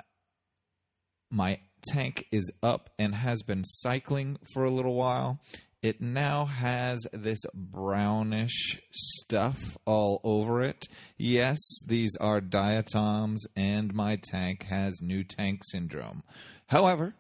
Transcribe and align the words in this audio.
my 1.31 1.61
tank 1.87 2.27
is 2.33 2.51
up 2.61 2.91
and 2.99 3.15
has 3.15 3.45
been 3.45 3.63
cycling 3.65 4.37
for 4.53 4.65
a 4.65 4.71
little 4.71 4.97
while. 4.97 5.39
It 5.85 6.01
now 6.01 6.47
has 6.47 7.07
this 7.13 7.41
brownish 7.53 8.81
stuff 8.91 9.77
all 9.85 10.19
over 10.25 10.63
it. 10.63 10.89
Yes, 11.19 11.59
these 11.87 12.17
are 12.19 12.41
diatoms, 12.41 13.45
and 13.55 13.93
my 13.93 14.17
tank 14.17 14.63
has 14.63 15.03
new 15.03 15.25
tank 15.25 15.61
syndrome. 15.71 16.23
However, 16.69 17.15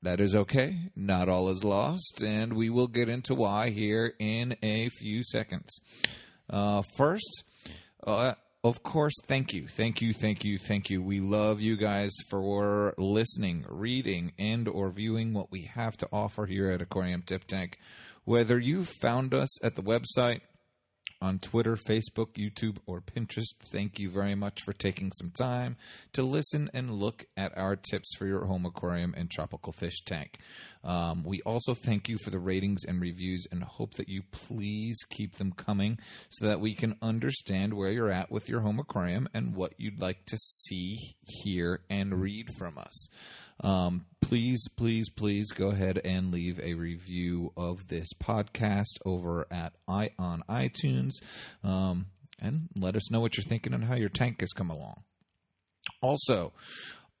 that 0.00 0.22
is 0.22 0.34
okay. 0.34 0.90
Not 0.96 1.28
all 1.28 1.50
is 1.50 1.62
lost, 1.64 2.22
and 2.24 2.54
we 2.54 2.70
will 2.70 2.86
get 2.86 3.10
into 3.10 3.34
why 3.34 3.68
here 3.68 4.14
in 4.18 4.56
a 4.62 4.88
few 4.88 5.22
seconds. 5.22 5.78
Uh, 6.48 6.80
first, 6.96 7.44
uh, 8.06 8.32
of 8.64 8.82
course, 8.82 9.14
thank 9.26 9.52
you, 9.52 9.68
thank 9.68 10.00
you, 10.00 10.12
thank 10.12 10.44
you, 10.44 10.58
thank 10.58 10.90
you. 10.90 11.00
We 11.00 11.20
love 11.20 11.60
you 11.60 11.76
guys 11.76 12.10
for 12.28 12.92
listening, 12.98 13.64
reading, 13.68 14.32
and 14.38 14.66
or 14.66 14.90
viewing 14.90 15.32
what 15.32 15.52
we 15.52 15.70
have 15.74 15.96
to 15.98 16.08
offer 16.12 16.44
here 16.44 16.70
at 16.72 16.82
Aquarium 16.82 17.22
Tip 17.22 17.44
Tank. 17.44 17.78
Whether 18.24 18.58
you 18.58 18.84
found 18.84 19.32
us 19.32 19.62
at 19.64 19.76
the 19.76 19.82
website, 19.82 20.40
on 21.20 21.38
Twitter, 21.38 21.76
Facebook, 21.76 22.34
YouTube, 22.36 22.78
or 22.86 23.00
Pinterest. 23.00 23.54
Thank 23.64 23.98
you 23.98 24.10
very 24.10 24.34
much 24.34 24.62
for 24.62 24.72
taking 24.72 25.10
some 25.12 25.30
time 25.30 25.76
to 26.12 26.22
listen 26.22 26.70
and 26.72 26.94
look 26.94 27.24
at 27.36 27.56
our 27.56 27.76
tips 27.76 28.14
for 28.16 28.26
your 28.26 28.44
home 28.44 28.64
aquarium 28.64 29.14
and 29.16 29.30
tropical 29.30 29.72
fish 29.72 30.00
tank. 30.04 30.38
Um, 30.84 31.24
we 31.24 31.40
also 31.42 31.74
thank 31.74 32.08
you 32.08 32.18
for 32.18 32.30
the 32.30 32.38
ratings 32.38 32.84
and 32.84 33.00
reviews 33.00 33.46
and 33.50 33.62
hope 33.62 33.94
that 33.94 34.08
you 34.08 34.22
please 34.30 34.98
keep 35.10 35.36
them 35.36 35.52
coming 35.52 35.98
so 36.30 36.46
that 36.46 36.60
we 36.60 36.74
can 36.74 36.96
understand 37.02 37.74
where 37.74 37.90
you're 37.90 38.10
at 38.10 38.30
with 38.30 38.48
your 38.48 38.60
home 38.60 38.78
aquarium 38.78 39.28
and 39.34 39.54
what 39.54 39.74
you'd 39.76 40.00
like 40.00 40.24
to 40.26 40.38
see, 40.38 41.16
hear, 41.22 41.80
and 41.90 42.20
read 42.20 42.48
from 42.56 42.78
us. 42.78 43.08
Um, 43.60 44.06
please, 44.20 44.68
please, 44.76 45.10
please 45.10 45.50
go 45.50 45.68
ahead 45.68 46.00
and 46.04 46.32
leave 46.32 46.60
a 46.60 46.74
review 46.74 47.52
of 47.56 47.88
this 47.88 48.08
podcast 48.22 48.98
over 49.04 49.46
at 49.50 49.72
i 49.88 50.10
on 50.18 50.42
iTunes, 50.48 51.12
um, 51.64 52.06
and 52.38 52.68
let 52.78 52.94
us 52.94 53.10
know 53.10 53.20
what 53.20 53.36
you're 53.36 53.44
thinking 53.44 53.74
and 53.74 53.84
how 53.84 53.96
your 53.96 54.08
tank 54.08 54.40
has 54.40 54.52
come 54.52 54.70
along. 54.70 55.02
Also, 56.00 56.52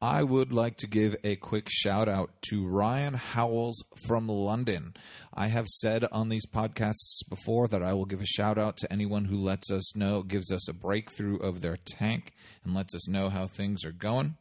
I 0.00 0.22
would 0.22 0.52
like 0.52 0.76
to 0.76 0.86
give 0.86 1.16
a 1.24 1.34
quick 1.34 1.66
shout 1.68 2.08
out 2.08 2.30
to 2.50 2.64
Ryan 2.64 3.14
Howells 3.14 3.82
from 4.06 4.28
London. 4.28 4.94
I 5.34 5.48
have 5.48 5.66
said 5.66 6.04
on 6.12 6.28
these 6.28 6.46
podcasts 6.46 7.28
before 7.28 7.66
that 7.66 7.82
I 7.82 7.94
will 7.94 8.04
give 8.04 8.20
a 8.20 8.26
shout 8.26 8.58
out 8.58 8.76
to 8.76 8.92
anyone 8.92 9.24
who 9.24 9.38
lets 9.38 9.72
us 9.72 9.96
know, 9.96 10.22
gives 10.22 10.52
us 10.52 10.68
a 10.68 10.72
breakthrough 10.72 11.38
of 11.38 11.62
their 11.62 11.78
tank, 11.84 12.32
and 12.64 12.74
lets 12.74 12.94
us 12.94 13.08
know 13.08 13.28
how 13.28 13.48
things 13.48 13.84
are 13.84 13.90
going. 13.90 14.36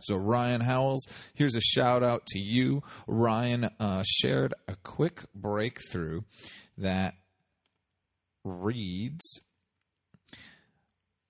So, 0.00 0.16
Ryan 0.16 0.62
Howells, 0.62 1.06
here's 1.34 1.54
a 1.54 1.60
shout 1.60 2.02
out 2.02 2.26
to 2.28 2.40
you. 2.40 2.82
Ryan 3.06 3.70
uh, 3.78 4.02
shared 4.04 4.52
a 4.66 4.74
quick 4.74 5.20
breakthrough 5.32 6.22
that 6.76 7.14
reads 8.42 9.38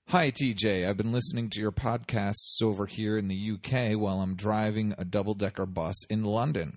Hi, 0.08 0.30
TJ. 0.30 0.86
I've 0.86 0.98
been 0.98 1.12
listening 1.12 1.48
to 1.50 1.60
your 1.60 1.72
podcasts 1.72 2.60
over 2.62 2.84
here 2.84 3.16
in 3.16 3.28
the 3.28 3.52
UK 3.52 3.98
while 3.98 4.20
I'm 4.20 4.34
driving 4.34 4.94
a 4.98 5.06
double 5.06 5.32
decker 5.32 5.64
bus 5.64 6.04
in 6.10 6.22
London. 6.22 6.76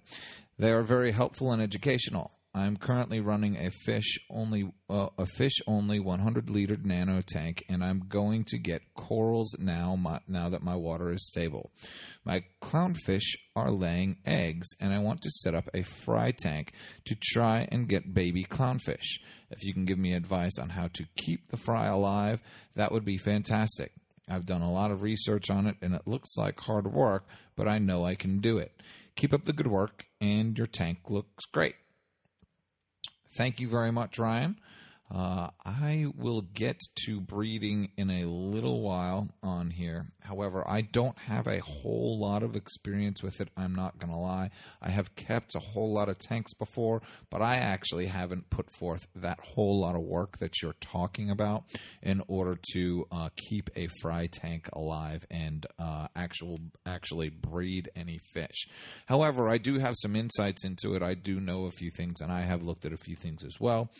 They 0.57 0.71
are 0.71 0.83
very 0.83 1.11
helpful 1.11 1.51
and 1.51 1.61
educational. 1.61 2.31
I'm 2.55 2.77
currently 2.77 3.19
running 3.19 3.57
a 3.57 3.69
fish 3.69 4.17
only 4.29 4.71
uh, 4.89 5.09
a 5.17 5.25
fish 5.25 5.55
only 5.67 5.99
100 5.99 6.49
liter 6.49 6.77
nano 6.81 7.21
tank, 7.21 7.65
and 7.67 7.83
I'm 7.83 8.05
going 8.07 8.45
to 8.45 8.57
get 8.57 8.93
corals 8.93 9.57
now. 9.59 9.97
My, 9.97 10.21
now 10.29 10.47
that 10.47 10.63
my 10.63 10.75
water 10.75 11.11
is 11.11 11.27
stable, 11.27 11.71
my 12.23 12.45
clownfish 12.61 13.35
are 13.57 13.71
laying 13.71 14.19
eggs, 14.25 14.69
and 14.79 14.93
I 14.93 14.99
want 14.99 15.21
to 15.23 15.29
set 15.31 15.53
up 15.53 15.67
a 15.73 15.81
fry 15.81 16.31
tank 16.31 16.71
to 17.03 17.15
try 17.21 17.67
and 17.73 17.89
get 17.89 18.13
baby 18.13 18.45
clownfish. 18.45 19.19
If 19.51 19.65
you 19.65 19.73
can 19.73 19.83
give 19.83 19.99
me 19.99 20.13
advice 20.13 20.57
on 20.57 20.69
how 20.69 20.87
to 20.93 21.03
keep 21.17 21.51
the 21.51 21.57
fry 21.57 21.87
alive, 21.87 22.41
that 22.77 22.93
would 22.93 23.03
be 23.03 23.17
fantastic. 23.17 23.91
I've 24.29 24.45
done 24.45 24.61
a 24.61 24.71
lot 24.71 24.91
of 24.91 25.03
research 25.03 25.49
on 25.49 25.67
it, 25.67 25.75
and 25.81 25.93
it 25.93 26.07
looks 26.07 26.37
like 26.37 26.61
hard 26.61 26.87
work, 26.87 27.27
but 27.57 27.67
I 27.67 27.79
know 27.79 28.05
I 28.05 28.15
can 28.15 28.39
do 28.39 28.59
it. 28.59 28.71
Keep 29.17 29.33
up 29.33 29.43
the 29.43 29.51
good 29.51 29.67
work, 29.67 30.05
and 30.21 30.57
your 30.57 30.67
tank 30.67 30.99
looks 31.09 31.43
great 31.51 31.75
thank 33.35 33.59
you 33.59 33.67
very 33.67 33.91
much, 33.91 34.17
Ryan. 34.17 34.57
Uh, 35.13 35.49
I 35.63 36.07
will 36.17 36.41
get 36.41 36.79
to 37.05 37.21
breeding 37.21 37.91
in 37.95 38.09
a 38.09 38.25
little 38.25 38.81
while 38.81 39.29
on 39.43 39.69
here. 39.69 40.07
However, 40.21 40.63
I 40.67 40.81
don't 40.81 41.17
have 41.19 41.45
a 41.45 41.59
whole 41.59 42.19
lot 42.19 42.41
of 42.41 42.55
experience 42.55 43.21
with 43.21 43.39
it. 43.39 43.49
I'm 43.55 43.75
not 43.75 43.99
going 43.99 44.11
to 44.11 44.17
lie. 44.17 44.49
I 44.81 44.89
have 44.89 45.15
kept 45.15 45.53
a 45.55 45.59
whole 45.59 45.93
lot 45.93 46.09
of 46.09 46.17
tanks 46.17 46.55
before, 46.55 47.03
but 47.29 47.43
I 47.43 47.57
actually 47.57 48.07
haven't 48.07 48.49
put 48.49 48.67
forth 48.79 49.07
that 49.15 49.39
whole 49.39 49.79
lot 49.79 49.95
of 49.95 50.01
work 50.01 50.39
that 50.39 50.61
you're 50.61 50.75
talking 50.81 51.29
about 51.29 51.65
in 52.01 52.23
order 52.27 52.57
to 52.73 53.05
uh, 53.11 53.29
keep 53.35 53.69
a 53.75 53.87
fry 54.01 54.25
tank 54.25 54.67
alive 54.73 55.23
and 55.29 55.67
uh, 55.77 56.07
actual 56.15 56.59
actually 56.87 57.29
breed 57.29 57.89
any 57.95 58.19
fish. 58.33 58.67
However, 59.05 59.47
I 59.47 59.59
do 59.59 59.77
have 59.77 59.93
some 59.97 60.15
insights 60.15 60.65
into 60.65 60.95
it. 60.95 61.03
I 61.03 61.13
do 61.13 61.39
know 61.39 61.65
a 61.65 61.71
few 61.71 61.91
things, 61.95 62.21
and 62.21 62.31
I 62.31 62.41
have 62.41 62.63
looked 62.63 62.85
at 62.85 62.93
a 62.93 62.97
few 62.97 63.15
things 63.15 63.43
as 63.43 63.59
well. 63.59 63.91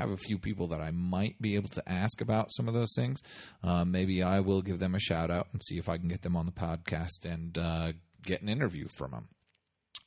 Have 0.00 0.10
a 0.10 0.16
few 0.16 0.38
people 0.38 0.68
that 0.68 0.80
I 0.80 0.90
might 0.90 1.40
be 1.40 1.56
able 1.56 1.68
to 1.70 1.82
ask 1.86 2.20
about 2.20 2.50
some 2.52 2.68
of 2.68 2.74
those 2.74 2.94
things. 2.96 3.20
Uh, 3.62 3.84
maybe 3.84 4.22
I 4.22 4.40
will 4.40 4.62
give 4.62 4.78
them 4.78 4.94
a 4.94 5.00
shout 5.00 5.30
out 5.30 5.48
and 5.52 5.62
see 5.62 5.76
if 5.76 5.88
I 5.88 5.98
can 5.98 6.08
get 6.08 6.22
them 6.22 6.36
on 6.36 6.46
the 6.46 6.52
podcast 6.52 7.24
and 7.24 7.56
uh, 7.58 7.92
get 8.24 8.42
an 8.42 8.48
interview 8.48 8.86
from 8.88 9.10
them. 9.10 9.28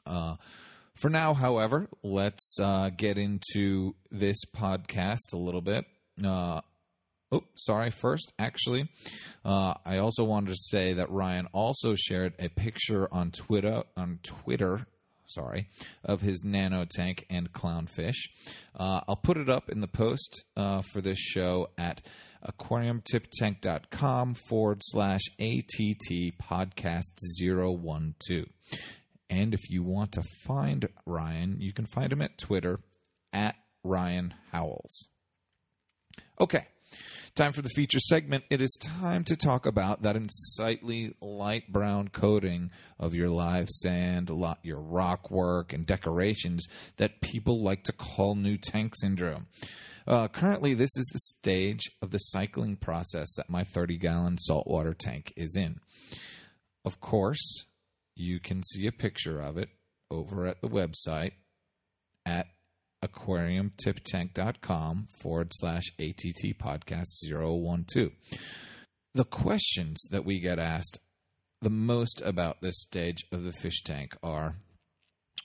Uh, 0.05 0.35
for 0.95 1.09
now, 1.09 1.33
however, 1.33 1.87
let's 2.03 2.57
uh, 2.59 2.89
get 2.95 3.17
into 3.17 3.95
this 4.11 4.37
podcast 4.55 5.33
a 5.33 5.37
little 5.37 5.61
bit. 5.61 5.85
Uh, 6.23 6.61
oh, 7.31 7.43
sorry. 7.55 7.89
First, 7.89 8.33
actually, 8.37 8.89
uh, 9.43 9.73
I 9.85 9.97
also 9.97 10.23
wanted 10.23 10.49
to 10.49 10.57
say 10.57 10.93
that 10.93 11.09
Ryan 11.09 11.47
also 11.51 11.95
shared 11.95 12.33
a 12.39 12.49
picture 12.49 13.07
on 13.11 13.31
Twitter 13.31 13.83
on 13.97 14.19
Twitter 14.23 14.85
sorry, 15.28 15.67
of 16.03 16.22
his 16.22 16.44
nano 16.44 16.85
tank 16.90 17.25
and 17.29 17.52
clownfish. 17.52 18.28
Uh, 18.75 19.02
I'll 19.08 19.16
put 19.16 19.37
it 19.37 19.49
up 19.49 19.70
in 19.70 19.81
the 19.81 19.87
post 19.87 20.46
uh, 20.55 20.81
for 20.81 21.02
this 21.02 21.17
show 21.17 21.70
at 21.78 22.02
aquariumtiptank.com 22.46 24.34
forward 24.34 24.81
slash 24.84 25.22
ATT 25.40 26.34
podcast 26.41 27.11
012. 27.40 28.46
And 29.29 29.53
if 29.53 29.70
you 29.70 29.84
want 29.84 30.11
to 30.14 30.23
find 30.46 30.87
Ryan, 31.05 31.59
you 31.59 31.73
can 31.73 31.85
find 31.85 32.11
him 32.11 32.22
at 32.22 32.37
Twitter 32.37 32.79
at 33.31 33.55
Ryan 33.84 34.34
Howells. 34.52 35.08
Okay, 36.40 36.67
Time 37.35 37.51
for 37.51 37.61
the 37.61 37.69
feature 37.69 37.99
segment. 37.99 38.43
It 38.49 38.61
is 38.61 38.78
time 38.79 39.23
to 39.23 39.35
talk 39.35 39.66
about 39.66 40.03
that 40.03 40.16
unsightly 40.16 41.16
light 41.19 41.72
brown 41.72 42.09
coating 42.09 42.69
of 42.99 43.16
your 43.16 43.29
live 43.29 43.69
sand, 43.69 44.29
your 44.61 44.79
rock 44.79 45.31
work, 45.31 45.73
and 45.73 45.85
decorations 45.85 46.67
that 46.97 47.22
people 47.22 47.63
like 47.63 47.84
to 47.85 47.93
call 47.93 48.35
new 48.35 48.57
tank 48.57 48.93
syndrome. 48.95 49.47
Uh, 50.05 50.28
currently, 50.28 50.73
this 50.73 50.95
is 50.95 51.09
the 51.11 51.19
stage 51.19 51.90
of 52.01 52.11
the 52.11 52.17
cycling 52.17 52.75
process 52.75 53.34
that 53.37 53.49
my 53.49 53.63
30 53.63 53.97
gallon 53.97 54.37
saltwater 54.37 54.93
tank 54.93 55.34
is 55.35 55.55
in. 55.55 55.79
Of 56.85 56.99
course, 56.99 57.66
you 58.16 58.39
can 58.39 58.63
see 58.63 58.85
a 58.85 58.91
picture 58.91 59.41
of 59.41 59.57
it 59.57 59.69
over 60.11 60.46
at 60.46 60.61
the 60.61 60.67
website 60.67 61.31
at 62.25 62.47
aquariumtiptank.com 63.03 65.05
forward 65.22 65.52
slash 65.53 65.84
ATT 66.00 66.58
podcast 66.58 67.22
012. 67.28 68.09
The 69.14 69.26
questions 69.26 70.08
that 70.11 70.26
we 70.26 70.40
get 70.40 70.58
asked 70.58 71.00
the 71.61 71.70
most 71.70 72.23
about 72.26 72.61
this 72.61 72.82
stage 72.82 73.28
of 73.32 73.44
the 73.44 73.52
fish 73.52 73.84
tank 73.84 74.17
are 74.23 74.55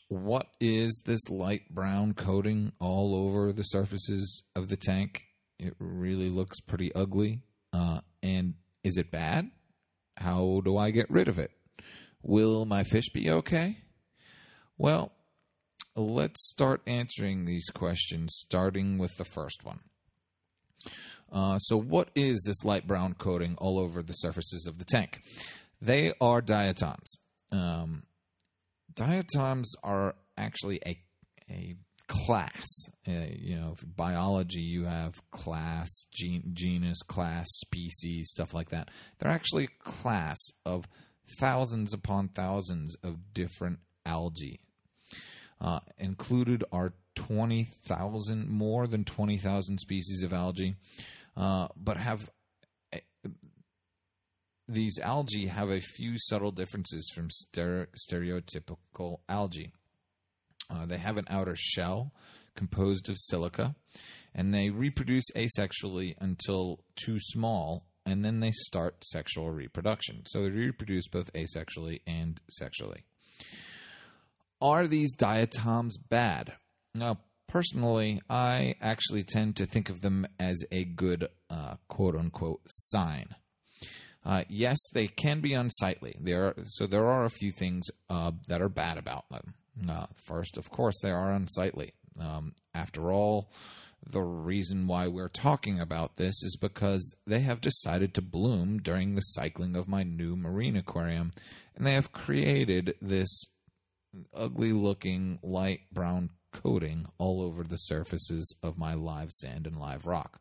what 0.09 0.47
is 0.61 1.03
this 1.05 1.29
light 1.29 1.69
brown 1.71 2.15
coating 2.15 2.73
all 2.81 3.15
over 3.15 3.53
the 3.53 3.63
surfaces 3.63 4.43
of 4.57 4.69
the 4.69 4.77
tank? 4.77 5.23
It 5.59 5.75
really 5.79 6.31
looks 6.31 6.61
pretty 6.61 6.95
ugly. 6.95 7.43
Uh, 7.73 8.01
and 8.23 8.55
is 8.83 8.97
it 8.97 9.11
bad? 9.11 9.51
How 10.17 10.63
do 10.65 10.79
I 10.79 10.91
get 10.91 11.11
rid 11.11 11.29
of 11.29 11.39
it? 11.39 11.51
Will 12.23 12.65
my 12.65 12.85
fish 12.85 13.11
be 13.13 13.31
okay? 13.31 13.79
Well, 14.79 15.13
let's 16.03 16.49
start 16.49 16.83
answering 16.87 17.45
these 17.45 17.67
questions, 17.67 18.33
starting 18.35 18.99
with 18.99 19.17
the 19.17 19.25
first 19.25 19.65
one. 19.65 19.81
Uh, 21.31 21.59
so, 21.59 21.77
what 21.77 22.09
is 22.15 22.43
this 22.47 22.65
light 22.65 22.87
brown 22.87 23.15
coating 23.15 23.55
all 23.59 23.79
over 23.79 24.03
the 24.03 24.15
surfaces 24.15 24.67
of 24.67 24.79
the 24.79 24.85
tank? 24.85 25.21
They 25.81 26.13
are 26.21 26.41
diatoms. 26.41 27.19
Um, 27.53 28.05
diatoms 28.95 29.75
are 29.83 30.15
actually 30.37 30.81
a 30.87 30.99
a 31.51 31.77
class. 32.09 32.67
Uh, 33.07 33.27
you 33.39 33.57
know, 33.57 33.77
biology, 33.97 34.61
you 34.61 34.85
have 34.85 35.15
class, 35.31 35.89
gen- 36.13 36.51
genus, 36.53 37.03
class, 37.03 37.47
species, 37.51 38.31
stuff 38.31 38.55
like 38.55 38.71
that. 38.71 38.91
They're 39.19 39.31
actually 39.31 39.65
a 39.65 39.91
class 39.91 40.39
of 40.65 40.87
thousands 41.39 41.93
upon 41.93 42.29
thousands 42.29 42.97
of 43.03 43.35
different 43.35 43.81
algae. 44.07 44.61
Uh, 45.61 45.81
included 45.99 46.63
are 46.71 46.93
20,000, 47.17 48.49
more 48.49 48.87
than 48.87 49.05
20,000 49.05 49.79
species 49.79 50.23
of 50.23 50.33
algae, 50.33 50.77
uh, 51.37 51.67
but 51.77 51.97
have 51.97 52.31
eh, 52.93 53.01
these 54.69 55.01
algae 55.01 55.47
have 55.47 55.71
a 55.71 55.81
few 55.81 56.15
subtle 56.17 56.53
differences 56.53 57.11
from 57.13 57.29
stere- 57.29 57.89
stereotypical 58.09 59.19
algae. 59.29 59.73
Uh, 60.71 60.87
they 60.87 60.99
have 60.99 61.17
an 61.17 61.27
outer 61.29 61.57
shell 61.57 62.13
composed 62.55 63.09
of 63.09 63.17
silica, 63.19 63.75
and 64.35 64.53
they 64.53 64.71
reproduce 64.71 65.25
asexually 65.35 66.15
until 66.19 66.81
too 66.97 67.17
small, 67.19 67.85
and 68.05 68.25
then 68.25 68.41
they 68.41 68.53
start 68.53 69.05
sexual 69.05 69.51
reproduction. 69.51 70.23
So 70.27 70.43
they 70.43 70.51
reproduce 70.51 71.09
both 71.09 71.33
asexually 71.33 72.01
and 72.07 72.41
sexually. 72.51 73.05
Are 74.61 74.87
these 74.87 75.15
diatoms 75.15 75.97
bad? 75.97 76.53
Now, 76.95 77.19
personally, 77.47 78.21
I 78.29 78.75
actually 78.81 79.23
tend 79.23 79.57
to 79.57 79.67
think 79.67 79.89
of 79.89 80.01
them 80.01 80.27
as 80.39 80.65
a 80.73 80.85
good 80.85 81.29
uh, 81.49 81.75
quote 81.89 82.17
unquote 82.17 82.61
sign. 82.67 83.35
Uh, 84.25 84.45
yes, 84.49 84.77
they 84.93 85.07
can 85.07 85.41
be 85.41 85.55
unsightly. 85.55 86.15
There, 86.21 86.55
so 86.65 86.87
there 86.87 87.07
are 87.07 87.25
a 87.25 87.31
few 87.31 87.53
things 87.53 87.87
uh, 88.11 88.33
that 88.49 88.61
are 88.61 88.69
bad 88.69 88.99
about 88.99 89.29
them. 89.31 89.55
Uh, 89.89 90.07
first, 90.17 90.59
of 90.59 90.71
course, 90.71 91.01
they 91.03 91.11
are 91.11 91.33
unsightly. 91.33 91.95
Um, 92.21 92.55
after 92.75 93.13
all, 93.13 93.51
the 94.05 94.23
reason 94.23 94.87
why 94.87 95.07
we're 95.07 95.29
talking 95.29 95.81
about 95.81 96.17
this 96.17 96.43
is 96.43 96.57
because 96.61 97.17
they 97.27 97.41
have 97.41 97.61
decided 97.61 98.15
to 98.15 98.23
bloom 98.23 98.79
during 98.79 99.15
the 99.15 99.21
cycling 99.21 99.77
of 99.77 99.89
my 99.89 100.03
new 100.03 100.37
marine 100.37 100.77
aquarium, 100.77 101.33
and 101.77 101.87
they 101.87 101.95
have 101.95 102.13
created 102.13 102.95
this 103.01 103.45
ugly 104.35 104.73
looking 104.73 105.39
light 105.43 105.81
brown 105.93 106.31
coating 106.53 107.07
all 107.19 107.43
over 107.43 107.63
the 107.63 107.77
surfaces 107.77 108.55
of 108.63 108.79
my 108.79 108.95
live 108.95 109.31
sand 109.31 109.67
and 109.67 109.77
live 109.77 110.07
rock. 110.07 110.41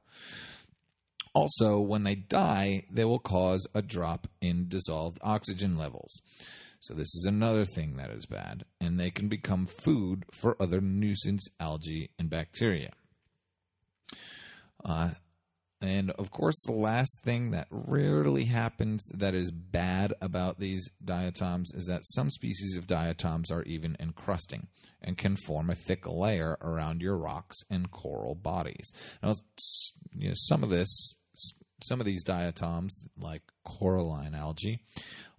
Also, 1.34 1.80
when 1.80 2.04
they 2.04 2.16
die, 2.16 2.84
they 2.92 3.06
will 3.06 3.20
cause 3.20 3.68
a 3.76 3.82
drop 3.82 4.28
in 4.42 4.68
dissolved 4.70 5.20
oxygen 5.22 5.78
levels. 5.78 6.22
So, 6.80 6.94
this 6.94 7.14
is 7.14 7.26
another 7.28 7.64
thing 7.64 7.98
that 7.98 8.10
is 8.10 8.26
bad, 8.26 8.66
and 8.80 9.00
they 9.00 9.12
can 9.12 9.28
become 9.28 9.68
food 9.68 10.26
for 10.32 10.62
other 10.62 10.82
nuisance 10.82 11.48
algae 11.60 12.10
and 12.18 12.30
bacteria. 12.30 12.92
Uh, 14.84 15.12
and 15.82 16.10
of 16.12 16.32
course, 16.32 16.64
the 16.64 16.72
last 16.72 17.22
thing 17.24 17.52
that 17.52 17.68
rarely 17.70 18.46
happens 18.46 19.08
that 19.14 19.36
is 19.36 19.52
bad 19.52 20.14
about 20.22 20.60
these 20.60 20.90
diatoms 21.04 21.72
is 21.76 21.86
that 21.86 22.02
some 22.04 22.32
species 22.32 22.76
of 22.76 22.88
diatoms 22.88 23.52
are 23.52 23.62
even 23.64 23.96
encrusting 24.00 24.68
and 25.04 25.18
can 25.18 25.36
form 25.36 25.70
a 25.70 25.76
thick 25.76 26.08
layer 26.08 26.58
around 26.62 27.02
your 27.02 27.16
rocks 27.16 27.58
and 27.70 27.92
coral 27.92 28.34
bodies. 28.34 28.92
Now, 29.22 29.36
you 30.16 30.30
know, 30.30 30.34
some 30.36 30.64
of 30.64 30.70
this, 30.70 31.14
some 31.84 32.00
of 32.00 32.08
these 32.08 32.24
diatoms, 32.24 33.04
like 33.20 33.44
coralline 33.64 34.34
algae, 34.34 34.82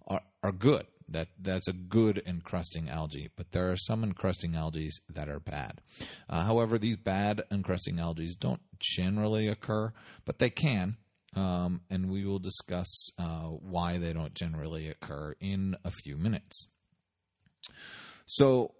are, 0.07 0.21
are 0.41 0.53
good 0.53 0.85
that 1.11 1.29
that's 1.39 1.67
a 1.67 1.73
good 1.73 2.21
encrusting 2.25 2.89
algae, 2.89 3.29
but 3.35 3.51
there 3.51 3.71
are 3.71 3.77
some 3.77 4.03
encrusting 4.03 4.55
algae 4.55 4.89
that 5.13 5.29
are 5.29 5.39
bad. 5.39 5.81
Uh, 6.29 6.43
however, 6.43 6.77
these 6.77 6.97
bad 6.97 7.41
encrusting 7.51 7.99
algae 7.99 8.29
don't 8.39 8.61
generally 8.79 9.47
occur, 9.47 9.91
but 10.25 10.39
they 10.39 10.49
can. 10.49 10.97
Um, 11.35 11.81
and 11.89 12.09
we 12.09 12.25
will 12.25 12.39
discuss 12.39 13.11
uh, 13.19 13.49
why 13.49 13.99
they 13.99 14.13
don't 14.13 14.33
generally 14.33 14.87
occur 14.87 15.35
in 15.39 15.75
a 15.83 15.91
few 15.91 16.17
minutes. 16.17 16.67
So, 18.25 18.73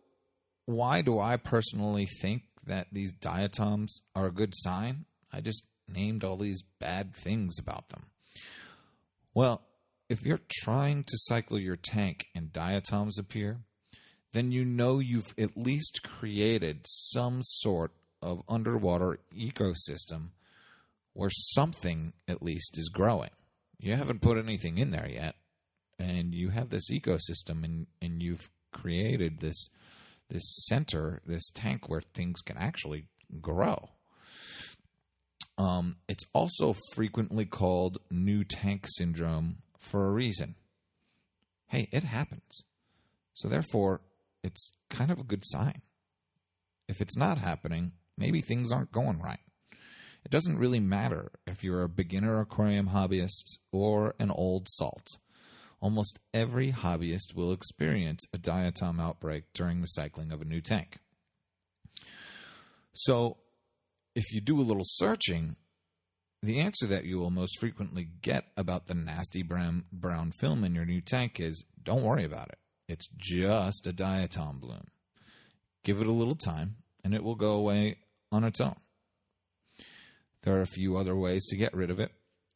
why 0.65 1.01
do 1.01 1.19
I 1.19 1.37
personally 1.37 2.07
think 2.21 2.43
that 2.65 2.87
these 2.91 3.13
diatoms 3.13 4.01
are 4.15 4.27
a 4.27 4.31
good 4.31 4.53
sign? 4.55 5.05
I 5.31 5.41
just 5.41 5.63
named 5.87 6.23
all 6.23 6.37
these 6.37 6.63
bad 6.79 7.15
things 7.15 7.57
about 7.59 7.89
them. 7.89 8.05
Well, 9.33 9.61
if 10.09 10.25
you're 10.25 10.41
trying 10.51 11.03
to 11.03 11.17
cycle 11.17 11.59
your 11.59 11.75
tank 11.75 12.25
and 12.35 12.51
diatoms 12.51 13.19
appear, 13.19 13.59
then 14.33 14.51
you 14.51 14.65
know 14.65 14.99
you've 14.99 15.33
at 15.37 15.55
least 15.55 16.01
created 16.03 16.85
some 16.85 17.39
sort 17.43 17.91
of 18.21 18.41
underwater 18.49 19.19
ecosystem 19.33 20.29
where 21.13 21.29
something 21.29 22.13
at 22.27 22.41
least 22.41 22.77
is 22.77 22.89
growing. 22.89 23.29
You 23.79 23.95
haven't 23.95 24.21
put 24.21 24.37
anything 24.37 24.77
in 24.77 24.91
there 24.91 25.07
yet, 25.07 25.35
and 25.97 26.33
you 26.33 26.49
have 26.49 26.69
this 26.69 26.91
ecosystem 26.91 27.63
and, 27.63 27.87
and 28.01 28.21
you've 28.21 28.49
created 28.71 29.39
this 29.39 29.69
this 30.29 30.43
center, 30.67 31.21
this 31.25 31.49
tank 31.55 31.89
where 31.89 32.03
things 32.13 32.41
can 32.41 32.55
actually 32.55 33.05
grow. 33.41 33.89
Um, 35.57 35.95
it's 36.07 36.23
also 36.33 36.75
frequently 36.93 37.45
called 37.45 37.97
new 38.11 38.43
tank 38.43 38.85
syndrome 38.87 39.57
for 39.79 40.07
a 40.07 40.11
reason. 40.11 40.55
Hey, 41.67 41.89
it 41.91 42.03
happens. 42.03 42.63
So 43.33 43.47
therefore, 43.47 44.01
it's 44.43 44.71
kind 44.89 45.11
of 45.11 45.19
a 45.19 45.23
good 45.23 45.43
sign. 45.45 45.81
If 46.87 47.01
it's 47.01 47.17
not 47.17 47.37
happening, 47.37 47.93
maybe 48.17 48.41
things 48.41 48.71
aren't 48.71 48.91
going 48.91 49.19
right. 49.19 49.39
It 50.25 50.31
doesn't 50.31 50.57
really 50.57 50.79
matter 50.79 51.31
if 51.47 51.63
you're 51.63 51.83
a 51.83 51.89
beginner 51.89 52.41
aquarium 52.41 52.89
hobbyist 52.89 53.59
or 53.71 54.15
an 54.19 54.31
old 54.31 54.67
salt. 54.69 55.07
Almost 55.81 56.19
every 56.33 56.73
hobbyist 56.73 57.35
will 57.35 57.53
experience 57.53 58.25
a 58.33 58.37
diatom 58.37 58.99
outbreak 58.99 59.45
during 59.53 59.79
the 59.79 59.87
cycling 59.87 60.31
of 60.31 60.41
a 60.41 60.45
new 60.45 60.59
tank. 60.59 60.97
So, 62.93 63.37
if 64.13 64.33
you 64.33 64.41
do 64.41 64.59
a 64.59 64.63
little 64.63 64.83
searching, 64.85 65.55
the 66.41 66.59
answer 66.59 66.87
that 66.87 67.05
you 67.05 67.19
will 67.19 67.31
most 67.31 67.59
frequently 67.59 68.07
get 68.21 68.45
about 68.55 68.87
the 68.87 68.93
nasty 68.93 69.43
brown, 69.43 69.83
brown 69.91 70.31
film 70.31 70.63
in 70.63 70.73
your 70.73 70.85
new 70.85 71.01
tank 71.01 71.39
is 71.39 71.65
don't 71.83 72.03
worry 72.03 72.23
about 72.23 72.49
it. 72.49 72.57
It's 72.87 73.07
just 73.17 73.87
a 73.87 73.91
diatom 73.91 74.59
bloom. 74.59 74.87
Give 75.83 76.01
it 76.01 76.07
a 76.07 76.11
little 76.13 76.35
time, 76.35 76.77
and 77.03 77.13
it 77.13 77.23
will 77.23 77.35
go 77.35 77.51
away 77.51 77.97
on 78.31 78.43
its 78.43 78.59
own. 78.59 78.75
There 80.43 80.55
are 80.55 80.61
a 80.61 80.67
few 80.67 80.97
other 80.97 81.15
ways 81.15 81.45
to 81.47 81.57
get 81.57 81.73
rid 81.73 81.91
of 81.91 81.99
it, 81.99 82.11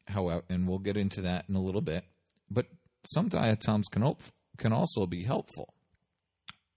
however, 0.08 0.44
and 0.50 0.68
we'll 0.68 0.80
get 0.80 0.98
into 0.98 1.22
that 1.22 1.46
in 1.50 1.56
a 1.56 1.62
little 1.62 1.82
bit. 1.82 2.06
But 2.50 2.68
some 3.06 3.28
diatoms 3.28 3.88
can, 3.90 4.16
can 4.58 4.74
also 4.74 5.06
be 5.06 5.24
helpful. 5.24 5.74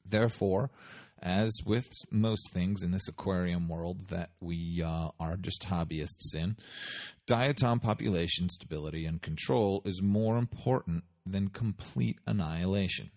Therefore, 0.05 0.71
as 1.23 1.53
with 1.65 1.89
most 2.11 2.53
things 2.53 2.83
in 2.83 2.91
this 2.91 3.09
aquarium 3.09 3.69
world 3.69 4.09
that 4.09 4.31
we 4.41 4.83
uh, 4.85 5.09
are 5.19 5.37
just 5.37 5.63
hobbyists 5.63 6.35
in, 6.35 6.57
diatom 7.27 7.83
population 7.83 8.49
stability 8.49 9.07
and 9.07 9.23
control 9.23 9.83
is 9.85 10.03
more 10.03 10.37
important 10.37 11.05
than 11.25 11.49
complete 11.49 12.19
annihilation. 12.27 13.11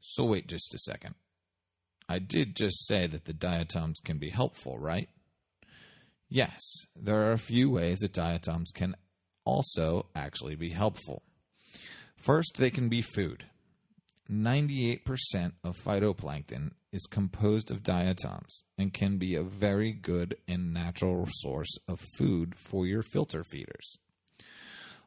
So, 0.00 0.24
wait 0.24 0.48
just 0.48 0.74
a 0.74 0.78
second. 0.78 1.14
I 2.08 2.18
did 2.18 2.56
just 2.56 2.86
say 2.86 3.06
that 3.06 3.24
the 3.24 3.32
diatoms 3.32 4.00
can 4.00 4.18
be 4.18 4.30
helpful, 4.30 4.78
right? 4.78 5.08
Yes, 6.28 6.60
there 6.96 7.28
are 7.28 7.32
a 7.32 7.38
few 7.38 7.70
ways 7.70 7.98
that 8.00 8.12
diatoms 8.12 8.70
can 8.74 8.96
also 9.44 10.06
actually 10.14 10.56
be 10.56 10.70
helpful. 10.70 11.22
First, 12.16 12.56
they 12.56 12.70
can 12.70 12.88
be 12.88 13.02
food. 13.02 13.44
98% 14.30 15.52
of 15.64 15.76
phytoplankton 15.76 16.72
is 16.92 17.06
composed 17.10 17.70
of 17.70 17.82
diatoms 17.82 18.62
and 18.78 18.94
can 18.94 19.18
be 19.18 19.34
a 19.34 19.42
very 19.42 19.92
good 19.92 20.36
and 20.46 20.72
natural 20.72 21.26
source 21.30 21.76
of 21.88 22.00
food 22.16 22.54
for 22.54 22.86
your 22.86 23.02
filter 23.02 23.42
feeders. 23.44 23.98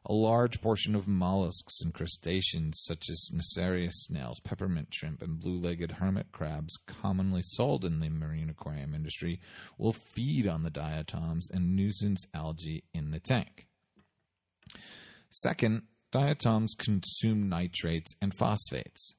A 0.08 0.12
large 0.12 0.60
portion 0.60 0.94
of 0.94 1.08
mollusks 1.08 1.80
and 1.80 1.92
crustaceans, 1.92 2.80
such 2.84 3.10
as 3.10 3.30
Nassarius 3.34 3.94
snails, 3.94 4.38
peppermint 4.38 4.94
shrimp, 4.94 5.20
and 5.20 5.40
blue 5.40 5.58
legged 5.58 5.92
hermit 5.92 6.30
crabs, 6.30 6.78
commonly 6.86 7.42
sold 7.42 7.84
in 7.84 7.98
the 7.98 8.08
marine 8.08 8.48
aquarium 8.48 8.94
industry, 8.94 9.40
will 9.78 9.92
feed 9.92 10.46
on 10.46 10.62
the 10.62 10.70
diatoms 10.70 11.48
and 11.50 11.74
nuisance 11.74 12.24
algae 12.32 12.84
in 12.94 13.10
the 13.10 13.18
tank. 13.18 13.66
Second, 15.28 15.82
diatoms 16.16 16.72
consume 16.78 17.46
nitrates 17.46 18.14
and 18.22 18.32
phosphates. 18.38 19.16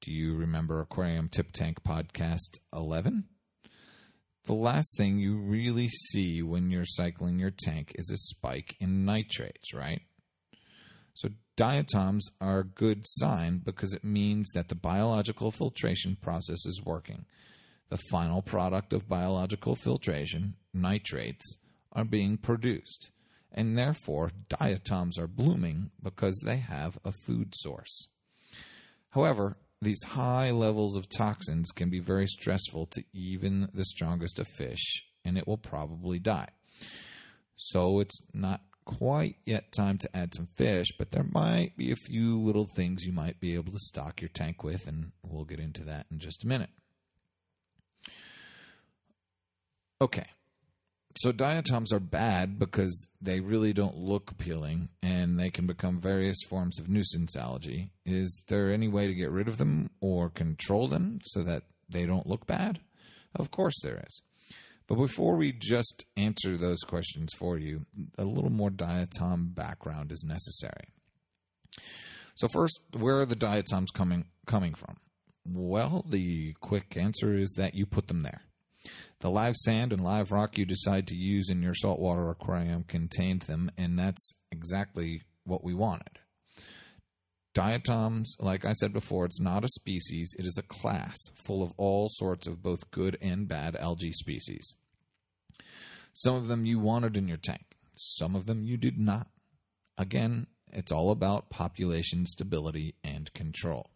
Do 0.00 0.10
you 0.10 0.34
remember 0.36 0.80
Aquarium 0.80 1.28
Tip 1.28 1.52
Tank 1.52 1.82
Podcast 1.86 2.56
11? 2.74 3.24
The 4.46 4.54
last 4.54 4.96
thing 4.96 5.18
you 5.18 5.36
really 5.36 5.88
see 5.88 6.40
when 6.40 6.70
you're 6.70 6.86
cycling 6.86 7.38
your 7.38 7.50
tank 7.50 7.92
is 7.96 8.10
a 8.10 8.16
spike 8.16 8.74
in 8.80 9.04
nitrates, 9.04 9.74
right? 9.74 10.00
So, 11.12 11.28
diatoms 11.58 12.26
are 12.40 12.60
a 12.60 12.64
good 12.64 13.02
sign 13.04 13.60
because 13.62 13.92
it 13.92 14.02
means 14.02 14.48
that 14.54 14.68
the 14.68 14.74
biological 14.74 15.50
filtration 15.50 16.16
process 16.16 16.64
is 16.64 16.80
working. 16.86 17.26
The 17.90 18.00
final 18.10 18.40
product 18.40 18.94
of 18.94 19.10
biological 19.10 19.76
filtration, 19.76 20.54
nitrates, 20.72 21.58
are 21.92 22.06
being 22.06 22.38
produced, 22.38 23.10
and 23.52 23.76
therefore 23.76 24.30
diatoms 24.48 25.18
are 25.18 25.26
blooming 25.26 25.90
because 26.02 26.40
they 26.44 26.58
have 26.58 26.98
a 27.04 27.12
food 27.12 27.54
source. 27.54 28.08
However, 29.10 29.56
these 29.80 30.02
high 30.02 30.50
levels 30.50 30.96
of 30.96 31.08
toxins 31.08 31.70
can 31.70 31.88
be 31.88 32.00
very 32.00 32.26
stressful 32.26 32.86
to 32.86 33.04
even 33.12 33.68
the 33.72 33.84
strongest 33.84 34.38
of 34.38 34.48
fish, 34.48 35.04
and 35.24 35.38
it 35.38 35.46
will 35.46 35.58
probably 35.58 36.18
die. 36.18 36.48
So 37.56 38.00
it's 38.00 38.20
not 38.32 38.60
quite 38.84 39.36
yet 39.44 39.70
time 39.72 39.98
to 39.98 40.16
add 40.16 40.34
some 40.34 40.48
fish, 40.56 40.88
but 40.98 41.10
there 41.10 41.26
might 41.30 41.76
be 41.76 41.92
a 41.92 41.96
few 41.96 42.40
little 42.40 42.66
things 42.66 43.04
you 43.04 43.12
might 43.12 43.38
be 43.38 43.54
able 43.54 43.72
to 43.72 43.78
stock 43.78 44.20
your 44.20 44.30
tank 44.30 44.64
with, 44.64 44.86
and 44.86 45.12
we'll 45.22 45.44
get 45.44 45.60
into 45.60 45.84
that 45.84 46.06
in 46.10 46.18
just 46.18 46.42
a 46.42 46.46
minute. 46.46 46.70
Okay, 50.00 50.26
so 51.18 51.32
diatoms 51.32 51.92
are 51.92 52.00
bad 52.00 52.58
because 52.58 53.08
they 53.20 53.40
really 53.40 53.72
don't 53.72 53.96
look 53.96 54.30
appealing 54.30 54.88
and 55.02 55.38
they 55.38 55.50
can 55.50 55.66
become 55.66 56.00
various 56.00 56.38
forms 56.48 56.78
of 56.78 56.88
nuisance 56.88 57.36
algae. 57.36 57.90
Is 58.06 58.42
there 58.46 58.72
any 58.72 58.86
way 58.86 59.06
to 59.08 59.14
get 59.14 59.30
rid 59.30 59.48
of 59.48 59.58
them 59.58 59.90
or 60.00 60.30
control 60.30 60.86
them 60.86 61.18
so 61.24 61.42
that 61.42 61.64
they 61.88 62.06
don't 62.06 62.26
look 62.26 62.46
bad? 62.46 62.80
Of 63.34 63.50
course 63.50 63.74
there 63.82 64.02
is. 64.06 64.22
But 64.86 64.94
before 64.96 65.36
we 65.36 65.52
just 65.52 66.06
answer 66.16 66.56
those 66.56 66.80
questions 66.80 67.34
for 67.34 67.58
you, 67.58 67.84
a 68.16 68.24
little 68.24 68.50
more 68.50 68.70
diatom 68.70 69.54
background 69.54 70.12
is 70.12 70.24
necessary. 70.26 70.92
So 72.36 72.46
first, 72.46 72.80
where 72.96 73.20
are 73.20 73.26
the 73.26 73.34
diatoms 73.34 73.90
coming 73.90 74.26
coming 74.46 74.74
from? 74.74 74.96
Well, 75.44 76.04
the 76.08 76.54
quick 76.60 76.96
answer 76.96 77.36
is 77.36 77.54
that 77.58 77.74
you 77.74 77.86
put 77.86 78.06
them 78.06 78.20
there. 78.20 78.42
The 79.20 79.30
live 79.30 79.56
sand 79.56 79.92
and 79.92 80.02
live 80.02 80.30
rock 80.30 80.56
you 80.56 80.64
decide 80.64 81.08
to 81.08 81.16
use 81.16 81.48
in 81.48 81.60
your 81.60 81.74
saltwater 81.74 82.30
aquarium 82.30 82.84
contained 82.84 83.42
them, 83.42 83.68
and 83.76 83.98
that's 83.98 84.32
exactly 84.52 85.22
what 85.44 85.64
we 85.64 85.74
wanted. 85.74 86.20
Diatoms, 87.52 88.36
like 88.38 88.64
I 88.64 88.70
said 88.72 88.92
before, 88.92 89.24
it's 89.24 89.40
not 89.40 89.64
a 89.64 89.68
species, 89.68 90.36
it 90.38 90.44
is 90.44 90.56
a 90.56 90.62
class 90.62 91.16
full 91.34 91.64
of 91.64 91.72
all 91.76 92.08
sorts 92.08 92.46
of 92.46 92.62
both 92.62 92.92
good 92.92 93.18
and 93.20 93.48
bad 93.48 93.74
algae 93.74 94.12
species. 94.12 94.76
Some 96.12 96.36
of 96.36 96.46
them 96.46 96.64
you 96.64 96.78
wanted 96.78 97.16
in 97.16 97.26
your 97.26 97.38
tank, 97.38 97.76
some 97.96 98.36
of 98.36 98.46
them 98.46 98.62
you 98.62 98.76
did 98.76 98.98
not. 98.98 99.26
Again, 99.96 100.46
it's 100.72 100.92
all 100.92 101.10
about 101.10 101.50
population 101.50 102.24
stability 102.24 102.94
and 103.02 103.32
control. 103.32 103.90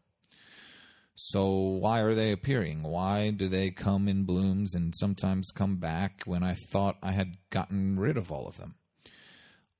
So 1.15 1.47
why 1.47 2.01
are 2.01 2.15
they 2.15 2.33
appearing? 2.33 2.83
Why 2.83 3.31
do 3.31 3.49
they 3.49 3.71
come 3.71 4.09
in 4.09 4.25
blooms 4.25 4.75
and 4.75 4.95
sometimes 4.97 5.51
come 5.55 5.77
back 5.77 6.23
when 6.25 6.43
I 6.43 6.55
thought 6.55 6.97
I 7.03 7.13
had 7.13 7.37
gotten 7.51 7.99
rid 7.99 8.17
of 8.17 8.33
all 8.33 8.49
of 8.49 8.57
them? 8.57 8.77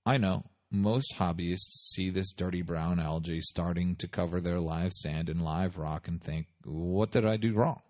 I 0.05 0.19
know 0.19 0.45
most 0.71 1.15
hobbyists 1.17 1.91
see 1.93 2.11
this 2.11 2.33
dirty 2.33 2.63
brown 2.63 2.99
algae 2.99 3.41
starting 3.41 3.97
to 3.97 4.09
cover 4.09 4.41
their 4.41 4.59
live 4.59 4.93
sand 4.93 5.29
and 5.29 5.43
live 5.43 5.77
rock 5.77 6.09
and 6.09 6.23
think, 6.23 6.47
what 6.65 7.11
did 7.11 7.27
I 7.27 7.37
do 7.37 7.55
wrong? 7.55 7.81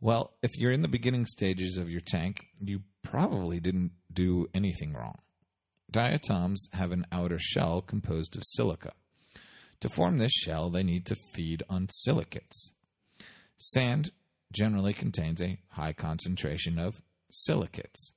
Well, 0.00 0.32
if 0.42 0.56
you're 0.58 0.72
in 0.72 0.82
the 0.82 0.88
beginning 0.88 1.26
stages 1.26 1.76
of 1.76 1.90
your 1.90 2.00
tank, 2.00 2.46
you 2.60 2.80
probably 3.02 3.60
didn't 3.60 3.92
do 4.12 4.46
anything 4.54 4.92
wrong. 4.92 5.18
Diatoms 5.90 6.68
have 6.72 6.92
an 6.92 7.06
outer 7.12 7.38
shell 7.38 7.80
composed 7.80 8.36
of 8.36 8.42
silica. 8.44 8.92
To 9.80 9.88
form 9.88 10.18
this 10.18 10.32
shell, 10.32 10.70
they 10.70 10.82
need 10.82 11.06
to 11.06 11.16
feed 11.34 11.62
on 11.68 11.88
silicates. 11.90 12.72
Sand 13.56 14.10
generally 14.52 14.92
contains 14.92 15.42
a 15.42 15.58
high 15.68 15.92
concentration 15.92 16.78
of 16.78 17.00
silicates. 17.30 18.12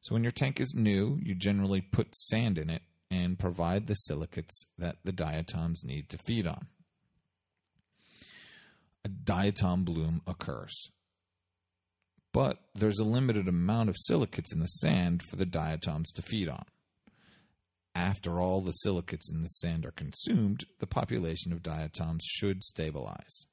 So 0.00 0.14
when 0.14 0.22
your 0.22 0.32
tank 0.32 0.60
is 0.60 0.74
new, 0.74 1.18
you 1.22 1.34
generally 1.34 1.80
put 1.80 2.14
sand 2.14 2.58
in 2.58 2.70
it 2.70 2.82
and 3.10 3.38
provide 3.38 3.86
the 3.86 3.94
silicates 3.94 4.64
that 4.78 4.96
the 5.04 5.12
diatoms 5.12 5.82
need 5.84 6.08
to 6.10 6.18
feed 6.18 6.46
on. 6.46 6.66
A 9.04 9.08
diatom 9.08 9.84
bloom 9.84 10.22
occurs. 10.26 10.90
But 12.32 12.58
there's 12.74 12.98
a 12.98 13.04
limited 13.04 13.48
amount 13.48 13.88
of 13.88 13.96
silicates 13.96 14.52
in 14.52 14.60
the 14.60 14.66
sand 14.66 15.22
for 15.30 15.36
the 15.36 15.46
diatoms 15.46 16.10
to 16.12 16.22
feed 16.22 16.48
on 16.48 16.64
after 17.96 18.40
all 18.40 18.60
the 18.60 18.72
silicates 18.72 19.30
in 19.30 19.40
the 19.40 19.48
sand 19.48 19.86
are 19.86 19.90
consumed, 19.90 20.64
the 20.80 20.86
population 20.86 21.50
of 21.50 21.62
diatoms 21.62 22.22
should 22.24 22.62
stabilize. 22.62 23.46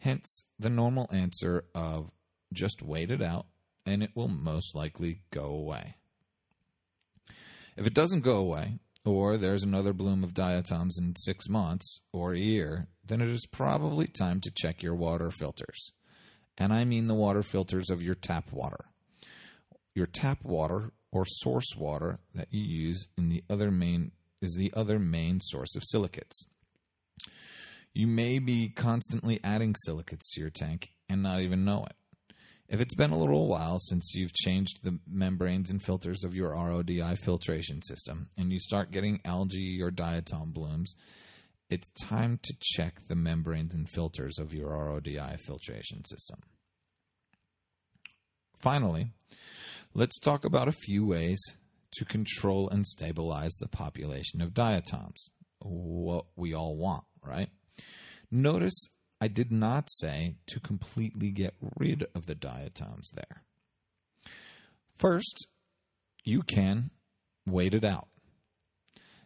Hence, 0.00 0.42
the 0.58 0.68
normal 0.68 1.08
answer 1.12 1.64
of 1.74 2.10
just 2.52 2.82
wait 2.82 3.12
it 3.12 3.22
out 3.22 3.46
and 3.86 4.02
it 4.02 4.10
will 4.14 4.28
most 4.28 4.74
likely 4.74 5.22
go 5.30 5.44
away. 5.44 5.94
If 7.76 7.86
it 7.86 7.94
doesn't 7.94 8.24
go 8.24 8.36
away, 8.36 8.80
or 9.04 9.36
there's 9.38 9.62
another 9.62 9.92
bloom 9.92 10.24
of 10.24 10.34
diatoms 10.34 10.98
in 10.98 11.14
six 11.16 11.48
months 11.48 12.00
or 12.12 12.34
a 12.34 12.38
year, 12.38 12.88
then 13.06 13.20
it 13.20 13.28
is 13.28 13.46
probably 13.46 14.08
time 14.08 14.40
to 14.40 14.50
check 14.50 14.82
your 14.82 14.96
water 14.96 15.30
filters. 15.30 15.92
And 16.58 16.72
I 16.72 16.84
mean 16.84 17.06
the 17.06 17.14
water 17.14 17.42
filters 17.42 17.88
of 17.88 18.02
your 18.02 18.16
tap 18.16 18.52
water. 18.52 18.86
Your 19.94 20.06
tap 20.06 20.42
water 20.42 20.92
or 21.12 21.24
source 21.26 21.74
water 21.76 22.18
that 22.34 22.48
you 22.50 22.62
use 22.62 23.08
in 23.16 23.28
the 23.28 23.42
other 23.48 23.70
main 23.70 24.12
is 24.40 24.54
the 24.54 24.72
other 24.76 24.98
main 24.98 25.40
source 25.40 25.74
of 25.74 25.82
silicates. 25.84 26.46
You 27.92 28.06
may 28.06 28.38
be 28.38 28.68
constantly 28.68 29.40
adding 29.42 29.74
silicates 29.84 30.32
to 30.32 30.40
your 30.40 30.50
tank 30.50 30.90
and 31.08 31.22
not 31.22 31.40
even 31.40 31.64
know 31.64 31.84
it. 31.84 31.96
If 32.68 32.80
it's 32.80 32.94
been 32.94 33.10
a 33.10 33.18
little 33.18 33.48
while 33.48 33.78
since 33.78 34.14
you've 34.14 34.34
changed 34.34 34.84
the 34.84 34.98
membranes 35.10 35.70
and 35.70 35.82
filters 35.82 36.22
of 36.22 36.34
your 36.34 36.50
RODI 36.50 37.16
filtration 37.16 37.80
system 37.82 38.28
and 38.36 38.52
you 38.52 38.60
start 38.60 38.90
getting 38.90 39.20
algae 39.24 39.80
or 39.80 39.90
diatom 39.90 40.52
blooms, 40.52 40.94
it's 41.70 41.88
time 42.00 42.38
to 42.42 42.54
check 42.60 43.00
the 43.08 43.16
membranes 43.16 43.74
and 43.74 43.88
filters 43.88 44.38
of 44.38 44.52
your 44.52 44.68
RODI 44.68 45.38
filtration 45.38 46.04
system. 46.04 46.40
Finally, 48.58 49.12
Let's 49.98 50.20
talk 50.20 50.44
about 50.44 50.68
a 50.68 50.72
few 50.86 51.04
ways 51.04 51.40
to 51.94 52.04
control 52.04 52.68
and 52.68 52.86
stabilize 52.86 53.54
the 53.54 53.66
population 53.66 54.40
of 54.40 54.54
diatoms. 54.54 55.28
What 55.58 56.26
we 56.36 56.54
all 56.54 56.76
want, 56.76 57.02
right? 57.20 57.48
Notice 58.30 58.80
I 59.20 59.26
did 59.26 59.50
not 59.50 59.88
say 59.90 60.36
to 60.50 60.60
completely 60.60 61.32
get 61.32 61.54
rid 61.76 62.06
of 62.14 62.26
the 62.26 62.36
diatoms 62.36 63.10
there. 63.12 63.42
First, 64.98 65.48
you 66.22 66.42
can 66.42 66.92
wait 67.44 67.74
it 67.74 67.84
out. 67.84 68.06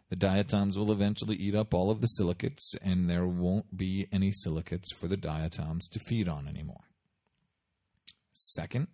The 0.08 0.16
diatoms 0.16 0.78
will 0.78 0.90
eventually 0.90 1.36
eat 1.36 1.54
up 1.54 1.74
all 1.74 1.90
of 1.90 2.00
the 2.00 2.06
silicates, 2.06 2.72
and 2.80 3.10
there 3.10 3.26
won't 3.26 3.76
be 3.76 4.08
any 4.10 4.32
silicates 4.32 4.90
for 4.94 5.06
the 5.06 5.18
diatoms 5.18 5.86
to 5.88 5.98
feed 5.98 6.30
on 6.30 6.48
anymore. 6.48 6.88
Second, 8.32 8.86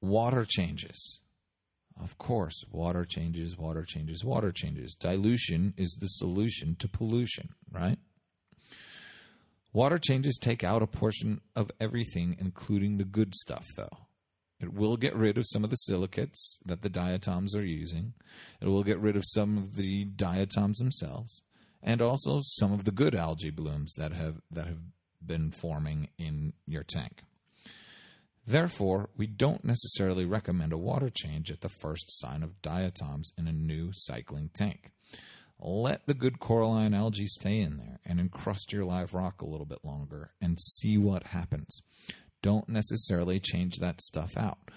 Water 0.00 0.44
changes. 0.48 1.20
Of 2.00 2.16
course, 2.18 2.64
water 2.70 3.04
changes, 3.04 3.58
water 3.58 3.84
changes, 3.84 4.24
water 4.24 4.52
changes. 4.52 4.94
Dilution 4.94 5.74
is 5.76 5.96
the 6.00 6.06
solution 6.06 6.76
to 6.76 6.88
pollution, 6.88 7.48
right? 7.72 7.98
Water 9.72 9.98
changes 9.98 10.38
take 10.38 10.62
out 10.64 10.82
a 10.82 10.86
portion 10.86 11.40
of 11.56 11.70
everything, 11.80 12.36
including 12.38 12.96
the 12.96 13.04
good 13.04 13.34
stuff, 13.34 13.66
though. 13.76 14.06
It 14.60 14.72
will 14.72 14.96
get 14.96 15.14
rid 15.14 15.38
of 15.38 15.44
some 15.46 15.62
of 15.62 15.70
the 15.70 15.76
silicates 15.76 16.58
that 16.64 16.82
the 16.82 16.88
diatoms 16.88 17.54
are 17.54 17.64
using. 17.64 18.14
It 18.60 18.66
will 18.66 18.82
get 18.82 18.98
rid 18.98 19.16
of 19.16 19.22
some 19.26 19.56
of 19.56 19.76
the 19.76 20.04
diatoms 20.04 20.78
themselves, 20.78 21.42
and 21.82 22.02
also 22.02 22.40
some 22.42 22.72
of 22.72 22.84
the 22.84 22.90
good 22.90 23.14
algae 23.14 23.50
blooms 23.50 23.94
that 23.96 24.12
have 24.12 24.40
that 24.50 24.66
have 24.66 24.80
been 25.24 25.52
forming 25.52 26.08
in 26.18 26.54
your 26.66 26.82
tank. 26.82 27.22
Therefore, 28.48 29.10
we 29.14 29.26
don't 29.26 29.62
necessarily 29.62 30.24
recommend 30.24 30.72
a 30.72 30.78
water 30.78 31.10
change 31.10 31.50
at 31.50 31.60
the 31.60 31.68
first 31.68 32.06
sign 32.18 32.42
of 32.42 32.62
diatoms 32.62 33.30
in 33.36 33.46
a 33.46 33.52
new 33.52 33.90
cycling 33.92 34.48
tank. 34.54 34.90
Let 35.60 36.06
the 36.06 36.14
good 36.14 36.40
coralline 36.40 36.94
algae 36.94 37.26
stay 37.26 37.60
in 37.60 37.76
there 37.76 38.00
and 38.06 38.18
encrust 38.18 38.72
your 38.72 38.86
live 38.86 39.12
rock 39.12 39.42
a 39.42 39.46
little 39.46 39.66
bit 39.66 39.84
longer 39.84 40.30
and 40.40 40.58
see 40.58 40.96
what 40.96 41.24
happens. 41.24 41.82
Don't 42.40 42.70
necessarily 42.70 43.38
change 43.38 43.80
that 43.80 44.00
stuff 44.00 44.34
out. 44.34 44.70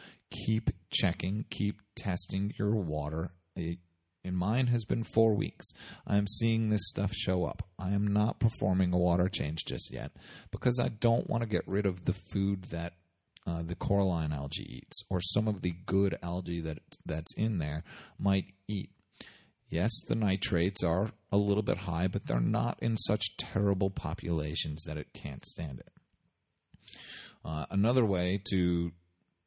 Keep 0.45 0.71
checking, 0.89 1.45
keep 1.49 1.79
testing 1.95 2.53
your 2.59 2.75
water. 2.75 3.31
It, 3.55 3.79
in 4.25 4.35
mine 4.35 4.67
has 4.67 4.83
been 4.83 5.05
four 5.05 5.33
weeks. 5.33 5.71
I 6.05 6.17
am 6.17 6.27
seeing 6.27 6.69
this 6.69 6.89
stuff 6.89 7.13
show 7.13 7.45
up. 7.45 7.63
I 7.79 7.91
am 7.91 8.05
not 8.05 8.41
performing 8.41 8.91
a 8.91 8.97
water 8.97 9.29
change 9.29 9.59
just 9.65 9.93
yet 9.93 10.11
because 10.51 10.77
I 10.77 10.89
don't 10.89 11.29
want 11.29 11.43
to 11.43 11.49
get 11.49 11.65
rid 11.65 11.85
of 11.85 12.03
the 12.03 12.15
food 12.33 12.65
that 12.71 12.95
uh, 13.47 13.63
the 13.63 13.75
coralline 13.75 14.31
algae 14.31 14.77
eats 14.77 15.03
or 15.09 15.19
some 15.19 15.47
of 15.47 15.61
the 15.61 15.73
good 15.85 16.17
algae 16.21 16.61
that 16.61 16.79
that's 17.05 17.33
in 17.35 17.57
there 17.57 17.83
might 18.19 18.45
eat. 18.67 18.91
Yes, 19.69 19.91
the 20.07 20.15
nitrates 20.15 20.83
are 20.83 21.11
a 21.31 21.37
little 21.37 21.63
bit 21.63 21.77
high, 21.77 22.07
but 22.07 22.25
they're 22.25 22.41
not 22.41 22.77
in 22.81 22.97
such 22.97 23.37
terrible 23.37 23.89
populations 23.89 24.83
that 24.85 24.97
it 24.97 25.13
can't 25.13 25.45
stand 25.45 25.79
it. 25.79 25.93
Uh, 27.43 27.65
another 27.71 28.05
way 28.05 28.41
to 28.51 28.91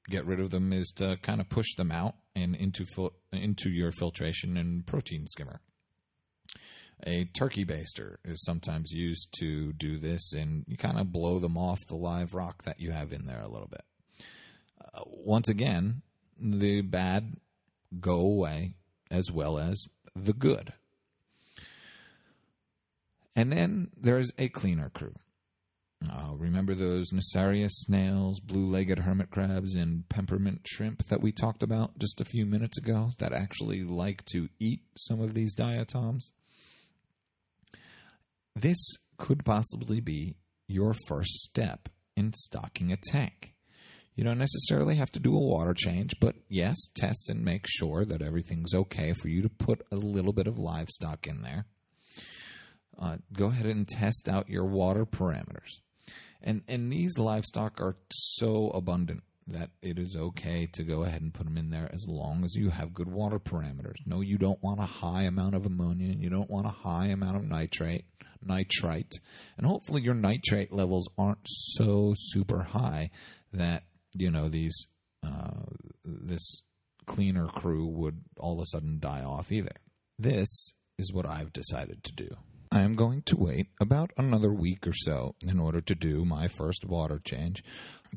get 0.08 0.26
rid 0.26 0.40
of 0.40 0.50
them 0.50 0.72
is 0.72 0.92
to 0.96 1.16
kind 1.22 1.40
of 1.40 1.48
push 1.48 1.74
them 1.76 1.92
out 1.92 2.14
and 2.34 2.54
into 2.56 2.84
fil- 2.84 3.14
into 3.32 3.70
your 3.70 3.92
filtration 3.92 4.56
and 4.56 4.86
protein 4.86 5.26
skimmer. 5.26 5.60
A 7.06 7.26
turkey 7.26 7.66
baster 7.66 8.16
is 8.25 8.42
sometimes 8.44 8.90
used 8.90 9.28
to 9.38 9.73
do 9.75 9.99
this, 9.99 10.32
and 10.32 10.64
you 10.66 10.76
kind 10.78 10.99
of 10.99 11.12
blow 11.12 11.38
them 11.38 11.58
off 11.58 11.87
the 11.87 11.96
live 11.96 12.32
rock 12.32 12.64
that 12.64 12.80
you 12.80 12.92
have 12.92 13.12
in 13.12 13.26
there 13.26 13.42
a 13.42 13.49
little 13.49 13.68
bit. 13.68 13.84
Uh, 14.82 15.02
once 15.06 15.49
again, 15.49 16.00
the 16.40 16.80
bad 16.80 17.37
go 18.00 18.20
away 18.20 18.75
as 19.11 19.30
well 19.30 19.58
as 19.58 19.84
the 20.16 20.32
good. 20.32 20.73
And 23.37 23.52
then 23.52 23.90
there's 23.96 24.32
a 24.38 24.49
cleaner 24.49 24.88
crew. 24.88 25.14
Uh, 26.11 26.32
remember 26.37 26.75
those 26.75 27.12
Nassarius 27.12 27.73
snails, 27.73 28.40
blue 28.40 28.66
legged 28.66 29.00
hermit 29.00 29.30
crabs, 29.30 29.75
and 29.75 30.08
peppermint 30.08 30.66
shrimp 30.66 31.04
that 31.08 31.20
we 31.20 31.32
talked 31.32 31.62
about 31.62 31.99
just 31.99 32.20
a 32.20 32.26
few 32.26 32.46
minutes 32.46 32.78
ago 32.78 33.11
that 33.18 33.32
actually 33.32 33.82
like 33.82 34.25
to 34.26 34.49
eat 34.58 34.80
some 34.96 35.20
of 35.20 35.34
these 35.34 35.54
diatoms? 35.54 36.32
This 38.56 38.78
could 39.18 39.44
possibly 39.44 40.00
be 40.00 40.37
your 40.68 40.94
first 41.08 41.32
step 41.42 41.88
in 42.16 42.32
stocking 42.32 42.92
a 42.92 42.96
tank. 42.96 43.54
You 44.14 44.23
don't 44.23 44.38
necessarily 44.38 44.96
have 44.96 45.11
to 45.12 45.20
do 45.20 45.37
a 45.37 45.40
water 45.40 45.75
change, 45.75 46.14
but 46.20 46.37
yes, 46.49 46.76
test 46.94 47.28
and 47.28 47.44
make 47.44 47.66
sure 47.66 48.04
that 48.04 48.23
everything's 48.23 48.75
okay 48.75 49.12
for 49.12 49.28
you 49.28 49.42
to 49.42 49.49
put 49.49 49.84
a 49.90 49.96
little 49.96 50.32
bit 50.32 50.46
of 50.46 50.58
livestock 50.58 51.26
in 51.26 51.42
there. 51.42 51.66
Uh, 52.96 53.16
go 53.32 53.46
ahead 53.46 53.66
and 53.66 53.88
test 53.88 54.28
out 54.28 54.49
your 54.49 54.64
water 54.64 55.04
parameters. 55.04 55.80
And 56.40 56.62
and 56.68 56.92
these 56.92 57.18
livestock 57.18 57.80
are 57.80 57.96
so 58.11 58.70
abundant 58.70 59.25
that 59.46 59.70
it 59.82 59.99
is 59.99 60.16
okay 60.16 60.66
to 60.73 60.84
go 60.84 61.02
ahead 61.02 61.20
and 61.20 61.34
put 61.34 61.44
them 61.44 61.58
in 61.58 61.70
there 61.70 61.90
as 61.92 62.06
long 62.06 62.44
as 62.44 62.54
you 62.54 62.70
have 62.70 62.94
good 62.94 63.08
water 63.08 63.38
parameters. 63.38 63.96
No, 64.06 64.20
you 64.20 64.38
don't 64.38 64.62
want 64.62 64.80
a 64.80 64.87
high 64.87 65.23
amount 65.23 65.54
of 65.54 65.66
ammonia, 65.66 66.14
you 66.14 66.30
don't 66.30 66.50
want 66.50 66.66
a 66.66 66.70
high 66.70 67.06
amount 67.06 67.37
of 67.37 67.44
nitrate, 67.44 68.04
nitrite, 68.46 69.12
and 69.56 69.66
hopefully 69.66 70.02
your 70.02 70.14
nitrate 70.14 70.72
levels 70.72 71.08
aren't 71.18 71.46
so 71.46 72.14
super 72.16 72.62
high 72.62 73.10
that 73.52 73.84
you 74.14 74.30
know 74.30 74.48
these 74.48 74.86
uh, 75.24 75.64
this 76.04 76.62
cleaner 77.07 77.46
crew 77.46 77.87
would 77.87 78.22
all 78.38 78.54
of 78.54 78.62
a 78.62 78.66
sudden 78.66 78.98
die 79.00 79.22
off 79.22 79.52
either. 79.52 79.76
This 80.18 80.74
is 80.98 81.12
what 81.12 81.26
I've 81.26 81.52
decided 81.52 82.04
to 82.04 82.12
do. 82.12 82.37
I 82.72 82.83
am 82.83 82.94
going 82.94 83.22
to 83.26 83.37
wait 83.37 83.68
about 83.80 84.11
another 84.16 84.52
week 84.52 84.87
or 84.87 84.92
so 84.92 85.37
in 85.46 85.61
order 85.61 85.80
to 85.80 85.94
do 85.94 86.24
my 86.24 86.48
first 86.48 86.85
water 86.85 87.20
change. 87.24 87.62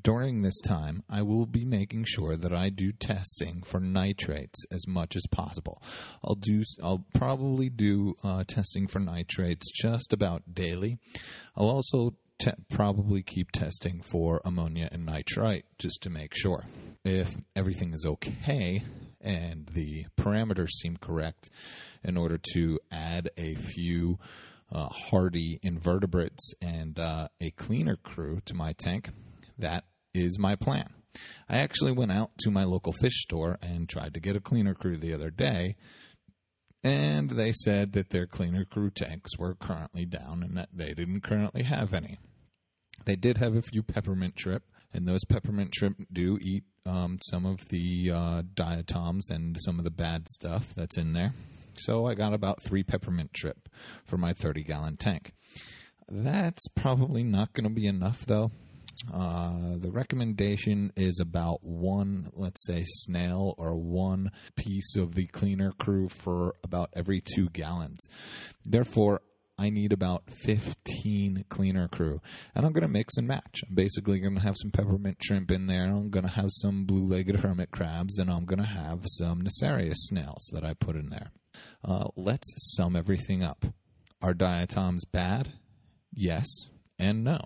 During 0.02 0.42
this 0.42 0.60
time, 0.62 1.04
I 1.10 1.22
will 1.22 1.46
be 1.46 1.64
making 1.64 2.06
sure 2.06 2.36
that 2.36 2.54
I 2.54 2.70
do 2.70 2.92
testing 2.92 3.64
for 3.64 3.80
nitrates 3.80 4.66
as 4.72 4.88
much 4.88 5.16
as 5.16 5.26
possible. 5.32 5.82
I'll 6.24 6.36
do. 6.36 6.64
I'll 6.84 7.06
probably 7.14 7.70
do 7.70 8.16
uh, 8.24 8.44
testing 8.46 8.88
for 8.88 9.00
nitrates 9.00 9.72
just 9.72 10.12
about 10.12 10.54
daily. 10.54 11.00
I'll 11.56 11.70
also 11.70 12.16
te- 12.38 12.52
probably 12.70 13.24
keep 13.24 13.52
testing 13.52 14.02
for 14.02 14.42
ammonia 14.44 14.90
and 14.92 15.06
nitrite 15.06 15.66
just 15.78 16.02
to 16.04 16.10
make 16.10 16.36
sure. 16.36 16.66
If 17.04 17.38
everything 17.56 17.94
is 17.94 18.06
okay 18.06 18.84
and 19.22 19.68
the 19.68 20.06
parameters 20.18 20.72
seem 20.82 20.98
correct, 20.98 21.50
in 22.04 22.18
order 22.18 22.40
to 22.54 22.80
add 22.92 23.30
a 23.38 23.56
few 23.56 24.20
uh, 24.72 24.90
hardy 24.90 25.60
invertebrates 25.64 26.54
and 26.62 27.00
uh, 27.00 27.30
a 27.40 27.52
cleaner 27.52 27.96
crew 27.96 28.42
to 28.46 28.54
my 28.54 28.74
tank, 28.74 29.10
that 29.58 29.86
is 30.14 30.40
my 30.40 30.56
plan. 30.56 30.90
I 31.50 31.58
actually 31.58 31.94
went 31.94 32.12
out 32.12 32.32
to 32.40 32.52
my 32.52 32.64
local 32.64 32.94
fish 32.94 33.22
store 33.22 33.58
and 33.62 33.90
tried 33.90 34.14
to 34.14 34.20
get 34.20 34.36
a 34.36 34.42
cleaner 34.42 34.76
crew 34.76 34.98
the 34.98 35.14
other 35.14 35.32
day 35.32 35.76
and 36.84 37.32
they 37.32 37.52
said 37.52 37.94
that 37.94 38.12
their 38.12 38.26
cleaner 38.26 38.64
crew 38.64 38.90
tanks 38.90 39.38
were 39.38 39.56
currently 39.56 40.06
down 40.06 40.44
and 40.44 40.56
that 40.58 40.70
they 40.74 40.94
didn't 40.94 41.22
currently 41.22 41.64
have 41.64 41.94
any. 41.94 42.20
They 43.06 43.16
did 43.16 43.38
have 43.40 43.56
a 43.56 43.62
few 43.62 43.84
peppermint 43.84 44.40
shrimp, 44.40 44.64
and 44.94 45.08
those 45.08 45.26
peppermint 45.26 45.74
shrimp 45.76 46.08
do 46.12 46.38
eat 46.42 46.64
um, 46.86 47.18
some 47.30 47.46
of 47.46 47.68
the 47.70 48.12
uh, 48.12 48.44
diatoms 48.54 49.30
and 49.30 49.58
some 49.60 49.80
of 49.80 49.86
the 49.86 49.92
bad 49.92 50.28
stuff 50.30 50.74
that's 50.76 50.98
in 50.98 51.14
there. 51.14 51.34
So 51.76 52.08
I 52.08 52.16
got 52.16 52.34
about 52.34 52.62
three 52.62 52.84
peppermint 52.84 53.32
shrimp 53.36 53.70
for 54.06 54.18
my 54.18 54.34
30 54.34 54.64
gallon 54.64 54.98
tank. 54.98 55.34
That's 56.10 56.68
probably 56.70 57.24
not 57.24 57.54
going 57.54 57.66
to 57.66 57.70
be 57.70 57.86
enough, 57.86 58.26
though. 58.26 58.52
Uh, 59.14 59.78
the 59.78 59.92
recommendation 59.92 60.92
is 60.96 61.20
about 61.20 61.64
one, 61.64 62.30
let's 62.34 62.66
say, 62.66 62.84
snail 62.86 63.56
or 63.58 63.76
one 63.76 64.32
piece 64.56 64.96
of 64.96 65.16
the 65.16 65.28
cleaner 65.28 65.72
crew 65.72 66.10
for 66.10 66.56
about 66.64 66.90
every 66.96 67.22
two 67.22 67.50
gallons. 67.50 68.08
Therefore, 68.66 69.22
I 69.60 69.70
need 69.72 69.92
about 69.92 70.30
15 70.30 71.46
cleaner 71.50 71.88
crew. 71.88 72.22
And 72.54 72.66
I'm 72.66 72.74
going 72.74 72.84
to 72.84 72.88
mix 72.88 73.18
and 73.18 73.28
match. 73.28 73.62
I'm 73.68 73.74
basically 73.74 74.20
going 74.20 74.36
to 74.36 74.42
have 74.42 74.56
some 74.56 74.70
peppermint 74.70 75.18
shrimp 75.24 75.50
in 75.50 75.66
there. 75.66 75.86
I'm 75.86 76.10
going 76.10 76.26
to 76.26 76.32
have 76.32 76.50
some 76.52 76.86
blue 76.86 77.06
legged 77.06 77.40
hermit 77.40 77.72
crabs. 77.72 78.20
And 78.20 78.30
I'm 78.30 78.46
going 78.46 78.62
to 78.62 78.66
have 78.66 79.00
some 79.06 79.42
Nassarius 79.42 79.96
snails 79.96 80.48
that 80.54 80.64
I 80.64 80.76
put 80.76 80.96
in 80.96 81.10
there. 81.10 81.32
Uh, 81.84 82.06
let's 82.16 82.54
sum 82.76 82.96
everything 82.96 83.42
up. 83.42 83.66
Are 84.22 84.36
diatoms 84.36 85.06
bad? 85.06 85.54
Yes 86.14 86.46
and 87.00 87.24
no. 87.24 87.40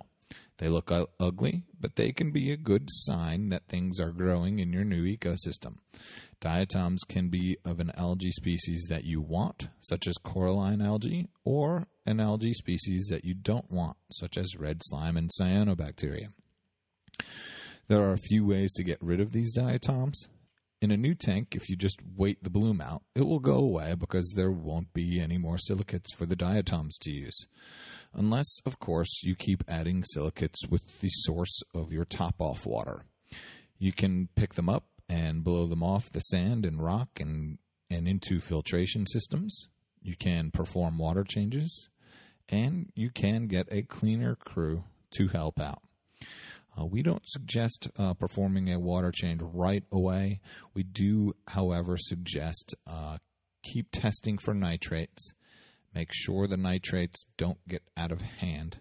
They 0.57 0.69
look 0.69 0.91
ugly, 1.19 1.63
but 1.79 1.95
they 1.95 2.11
can 2.11 2.31
be 2.31 2.51
a 2.51 2.57
good 2.57 2.87
sign 2.91 3.49
that 3.49 3.67
things 3.67 3.99
are 3.99 4.11
growing 4.11 4.59
in 4.59 4.71
your 4.71 4.83
new 4.83 5.03
ecosystem. 5.03 5.77
Diatoms 6.39 7.03
can 7.07 7.29
be 7.29 7.57
of 7.65 7.79
an 7.79 7.91
algae 7.95 8.31
species 8.31 8.85
that 8.89 9.03
you 9.03 9.21
want, 9.21 9.69
such 9.79 10.07
as 10.07 10.17
coralline 10.17 10.81
algae, 10.81 11.29
or 11.43 11.87
an 12.05 12.19
algae 12.19 12.53
species 12.53 13.07
that 13.09 13.25
you 13.25 13.33
don't 13.33 13.71
want, 13.71 13.97
such 14.11 14.37
as 14.37 14.55
red 14.55 14.81
slime 14.83 15.17
and 15.17 15.31
cyanobacteria. 15.39 16.27
There 17.87 18.03
are 18.03 18.13
a 18.13 18.17
few 18.17 18.45
ways 18.45 18.71
to 18.73 18.83
get 18.83 19.01
rid 19.01 19.19
of 19.19 19.31
these 19.31 19.53
diatoms. 19.53 20.27
In 20.81 20.89
a 20.89 20.97
new 20.97 21.13
tank, 21.13 21.55
if 21.55 21.69
you 21.69 21.75
just 21.75 21.99
wait 22.17 22.43
the 22.43 22.49
bloom 22.49 22.81
out, 22.81 23.03
it 23.13 23.27
will 23.27 23.39
go 23.39 23.57
away 23.57 23.93
because 23.93 24.33
there 24.35 24.51
won't 24.51 24.93
be 24.93 25.19
any 25.19 25.37
more 25.37 25.59
silicates 25.59 26.11
for 26.13 26.25
the 26.25 26.35
diatoms 26.35 26.97
to 27.01 27.11
use 27.11 27.45
unless, 28.13 28.59
of 28.65 28.79
course, 28.79 29.21
you 29.23 29.35
keep 29.35 29.63
adding 29.67 30.03
silicates 30.03 30.67
with 30.67 31.01
the 31.01 31.09
source 31.09 31.61
of 31.73 31.91
your 31.91 32.05
top 32.05 32.35
off 32.39 32.65
water. 32.65 33.03
You 33.77 33.91
can 33.91 34.29
pick 34.35 34.55
them 34.55 34.69
up 34.69 34.85
and 35.09 35.43
blow 35.43 35.67
them 35.67 35.83
off 35.83 36.11
the 36.11 36.19
sand 36.19 36.65
and 36.65 36.81
rock 36.81 37.09
and, 37.19 37.57
and 37.89 38.07
into 38.07 38.39
filtration 38.39 39.05
systems. 39.07 39.67
You 40.01 40.15
can 40.15 40.51
perform 40.51 40.97
water 40.97 41.23
changes, 41.23 41.89
and 42.49 42.91
you 42.95 43.09
can 43.09 43.47
get 43.47 43.67
a 43.71 43.83
cleaner 43.83 44.35
crew 44.35 44.83
to 45.11 45.27
help 45.27 45.59
out. 45.59 45.81
Uh, 46.79 46.85
we 46.85 47.01
don't 47.01 47.23
suggest 47.25 47.89
uh, 47.97 48.13
performing 48.13 48.71
a 48.71 48.79
water 48.79 49.11
change 49.11 49.41
right 49.41 49.83
away. 49.91 50.39
We 50.73 50.83
do, 50.83 51.33
however, 51.47 51.97
suggest 51.97 52.75
uh, 52.87 53.17
keep 53.63 53.87
testing 53.91 54.37
for 54.37 54.53
nitrates 54.53 55.33
Make 55.93 56.13
sure 56.13 56.47
the 56.47 56.57
nitrates 56.57 57.25
don't 57.37 57.57
get 57.67 57.83
out 57.97 58.11
of 58.11 58.21
hand. 58.21 58.77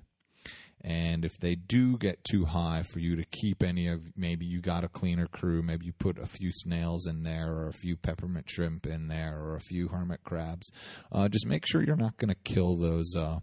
And 0.83 1.27
if 1.27 1.39
they 1.39 1.57
do 1.57 1.99
get 1.99 2.25
too 2.25 2.47
high 2.47 2.83
for 2.83 3.01
you 3.01 3.17
to 3.17 3.25
keep 3.25 3.63
any 3.63 3.89
of, 3.89 4.01
maybe 4.17 4.47
you 4.47 4.63
got 4.63 4.85
a 4.85 4.89
cleaner 4.89 5.27
crew, 5.27 5.61
maybe 5.61 5.85
you 5.85 5.93
put 5.93 6.19
a 6.19 6.27
few 6.27 6.51
snails 6.53 7.07
in 7.07 7.23
there 7.23 7.53
or 7.53 7.69
a 7.69 7.73
few 7.73 7.97
peppermint 7.97 8.49
shrimp 8.49 8.87
in 8.87 9.09
there 9.09 9.39
or 9.39 9.57
a 9.57 9.61
few 9.61 9.89
hermit 9.89 10.21
crabs. 10.25 10.71
Uh, 11.13 11.29
just 11.29 11.47
make 11.47 11.67
sure 11.67 11.83
you're 11.83 11.97
not 11.97 12.17
going 12.17 12.31
to 12.31 12.53
kill 12.53 12.77
those 12.77 13.15
uh, 13.15 13.41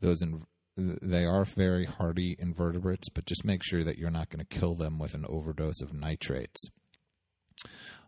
those 0.00 0.22
in, 0.22 0.42
they 0.76 1.24
are 1.24 1.44
very 1.44 1.84
hardy 1.84 2.36
invertebrates, 2.38 3.08
but 3.08 3.26
just 3.26 3.44
make 3.44 3.62
sure 3.62 3.84
that 3.84 3.98
you're 3.98 4.10
not 4.10 4.30
going 4.30 4.44
to 4.44 4.58
kill 4.58 4.74
them 4.74 4.98
with 4.98 5.14
an 5.14 5.26
overdose 5.28 5.80
of 5.82 5.92
nitrates. 5.92 6.68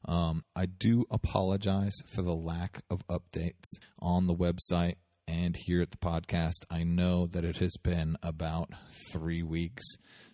Um, 0.05 0.44
I 0.57 0.66
do 0.66 1.05
apologize 1.11 1.94
for 2.07 2.22
the 2.22 2.35
lack 2.35 2.83
of 2.90 3.07
updates 3.09 3.79
on 3.98 4.27
the 4.27 4.35
website 4.35 4.96
and 5.29 5.57
here 5.57 5.83
at 5.83 5.90
the 5.90 5.96
podcast. 5.98 6.64
I 6.70 6.83
know 6.83 7.27
that 7.29 7.44
it 7.44 7.59
has 7.59 7.77
been 7.77 8.16
about 8.22 8.70
three 9.12 9.42
weeks 9.42 9.85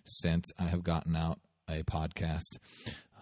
since 0.05 0.51
I 0.59 0.65
have 0.65 0.83
gotten 0.83 1.17
out 1.17 1.41
a 1.69 1.83
podcast. 1.83 2.59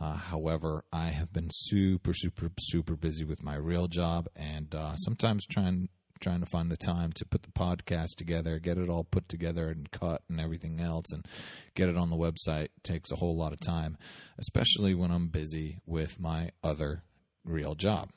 Uh, 0.01 0.15
however, 0.15 0.85
I 0.93 1.09
have 1.09 1.33
been 1.33 1.49
super, 1.51 2.13
super, 2.13 2.51
super 2.61 2.97
busy 2.97 3.25
with 3.25 3.43
my 3.43 3.57
real 3.57 3.89
job, 3.89 4.29
and 4.37 4.73
uh, 4.75 4.95
sometimes 4.97 5.47
trying 5.47 5.89
trying 6.21 6.41
to 6.41 6.47
find 6.47 6.71
the 6.71 6.77
time 6.77 7.13
to 7.15 7.25
put 7.25 7.43
the 7.43 7.53
podcast 7.53 8.17
together, 8.17 8.59
get 8.59 8.79
it 8.79 8.89
all 8.89 9.05
put 9.05 9.29
together 9.29 9.69
and 9.69 9.91
cut 9.91 10.23
and 10.29 10.41
everything 10.41 10.81
else, 10.81 11.13
and 11.13 11.27
get 11.75 11.89
it 11.89 11.97
on 11.97 12.11
the 12.11 12.17
website 12.17 12.69
takes 12.83 13.11
a 13.11 13.17
whole 13.17 13.37
lot 13.37 13.53
of 13.53 13.61
time, 13.61 13.97
especially 14.39 14.95
when 14.95 15.11
I'm 15.11 15.29
busy 15.29 15.79
with 15.87 16.21
my 16.21 16.51
other 16.63 17.03
real 17.45 17.75
job. 17.75 18.11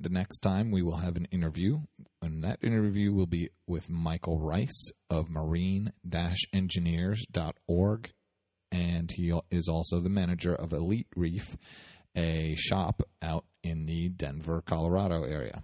The 0.00 0.10
next 0.10 0.40
time 0.40 0.70
we 0.70 0.82
will 0.82 0.98
have 0.98 1.16
an 1.16 1.26
interview, 1.30 1.78
and 2.20 2.44
that 2.44 2.58
interview 2.62 3.12
will 3.12 3.26
be 3.26 3.48
with 3.66 3.88
Michael 3.88 4.38
Rice 4.38 4.90
of 5.08 5.30
marine 5.30 5.92
engineers.org 6.52 8.10
and 8.72 9.10
he 9.10 9.32
is 9.50 9.68
also 9.68 10.00
the 10.00 10.08
manager 10.08 10.54
of 10.54 10.72
Elite 10.72 11.08
Reef, 11.14 11.56
a 12.16 12.54
shop 12.56 13.02
out 13.22 13.44
in 13.62 13.86
the 13.86 14.08
Denver, 14.08 14.62
Colorado 14.66 15.24
area. 15.24 15.62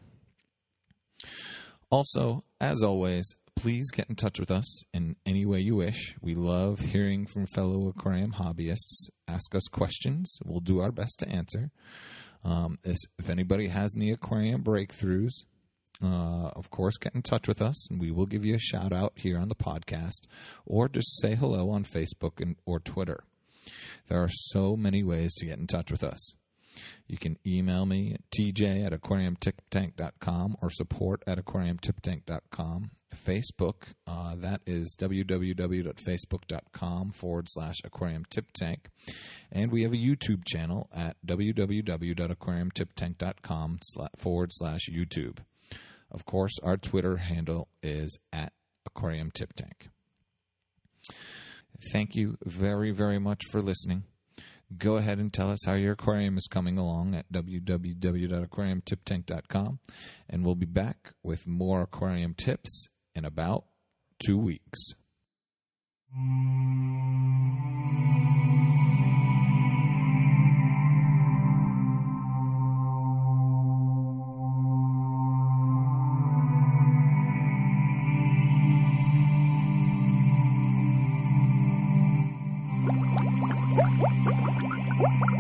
Also, 1.91 2.45
as 2.61 2.83
always, 2.83 3.37
please 3.55 3.91
get 3.91 4.09
in 4.09 4.17
touch 4.17 4.41
with 4.41 4.51
us 4.51 4.85
in 4.95 5.17
any 5.27 5.45
way 5.45 5.61
you 5.61 5.77
wish. 5.77 6.17
We 6.21 6.35
love 6.35 6.81
hearing 6.81 7.27
from 7.27 7.47
fellow 7.47 7.89
aquarium 7.89 8.33
hobbyists. 8.33 9.11
Ask 9.29 9.55
us 9.55 9.65
questions, 9.71 10.39
we'll 10.45 10.61
do 10.61 10.81
our 10.81 10.93
best 10.93 11.19
to 11.21 11.29
answer. 11.29 11.71
Um, 12.45 12.79
if 12.83 13.29
anybody 13.29 13.69
has 13.69 13.95
any 13.97 14.11
aquarium 14.11 14.63
breakthroughs, 14.65 15.45
uh, 16.03 16.51
of 16.57 16.71
course, 16.71 16.97
get 16.97 17.15
in 17.15 17.23
touch 17.23 17.47
with 17.47 17.63
us 17.63 17.89
and 17.91 18.01
we 18.01 18.11
will 18.11 18.27
give 18.27 18.45
you 18.45 18.55
a 18.55 18.59
shout 18.59 18.93
out 18.93 19.13
here 19.15 19.39
on 19.39 19.49
the 19.49 19.55
podcast 19.55 20.27
or 20.67 20.89
just 20.89 21.21
say 21.21 21.35
hello 21.35 21.71
on 21.71 21.85
Facebook 21.85 22.41
and, 22.41 22.57
or 22.67 22.81
Twitter. 22.81 23.23
There 24.09 24.21
are 24.21 24.29
so 24.29 24.77
many 24.77 25.05
ways 25.05 25.33
to 25.35 25.47
get 25.47 25.59
in 25.59 25.67
touch 25.69 25.93
with 25.93 26.03
us. 26.03 26.35
You 27.07 27.19
can 27.19 27.37
email 27.47 27.87
me 27.87 28.15
at 28.15 28.21
tj 28.31 28.87
at 28.87 28.93
aquariumtiptank.com 28.93 30.57
or 30.63 30.71
support 30.71 31.23
at 31.27 31.39
aquariumtiptank.com. 31.39 32.91
Facebook, 33.27 33.89
uh, 34.07 34.37
that 34.37 34.61
is 34.67 34.95
www.facebook.com 34.99 37.11
forward 37.13 37.47
slash 37.49 37.77
aquarium 37.85 38.25
tip 38.31 38.47
tank. 38.55 38.89
And 39.51 39.71
we 39.71 39.83
have 39.83 39.93
a 39.93 39.97
YouTube 39.97 40.47
channel 40.47 40.89
at 40.95 41.17
www.aquariumtiptank.com 41.27 43.79
forward 44.17 44.51
slash 44.53 44.89
YouTube. 44.91 45.39
Of 46.11 46.25
course, 46.27 46.59
our 46.63 46.77
Twitter 46.77 47.17
handle 47.17 47.69
is 47.83 48.19
at 48.33 48.53
Aquarium 48.85 49.31
Tip 49.31 49.55
Tank. 49.55 49.89
Thank 51.93 52.15
you 52.15 52.37
very, 52.45 52.93
very 52.93 53.19
much 53.19 53.47
for 53.51 53.63
listening. 53.63 54.05
Go 54.79 54.97
ahead 54.97 55.19
and 55.19 55.31
tell 55.33 55.51
us 55.51 55.65
how 55.65 55.73
your 55.75 55.93
aquarium 55.93 56.37
is 56.39 56.47
coming 56.51 56.79
along 56.79 57.15
at 57.15 57.31
www.aquariumtiptank.com. 57.33 59.79
And 60.29 60.45
we'll 60.45 60.55
be 60.55 60.67
back 60.67 61.15
with 61.23 61.47
more 61.47 61.83
aquarium 61.83 62.35
tips 62.35 62.89
in 63.15 63.25
about 63.25 63.65
two 64.25 64.39
weeks. 64.39 64.95
What? 85.03 85.33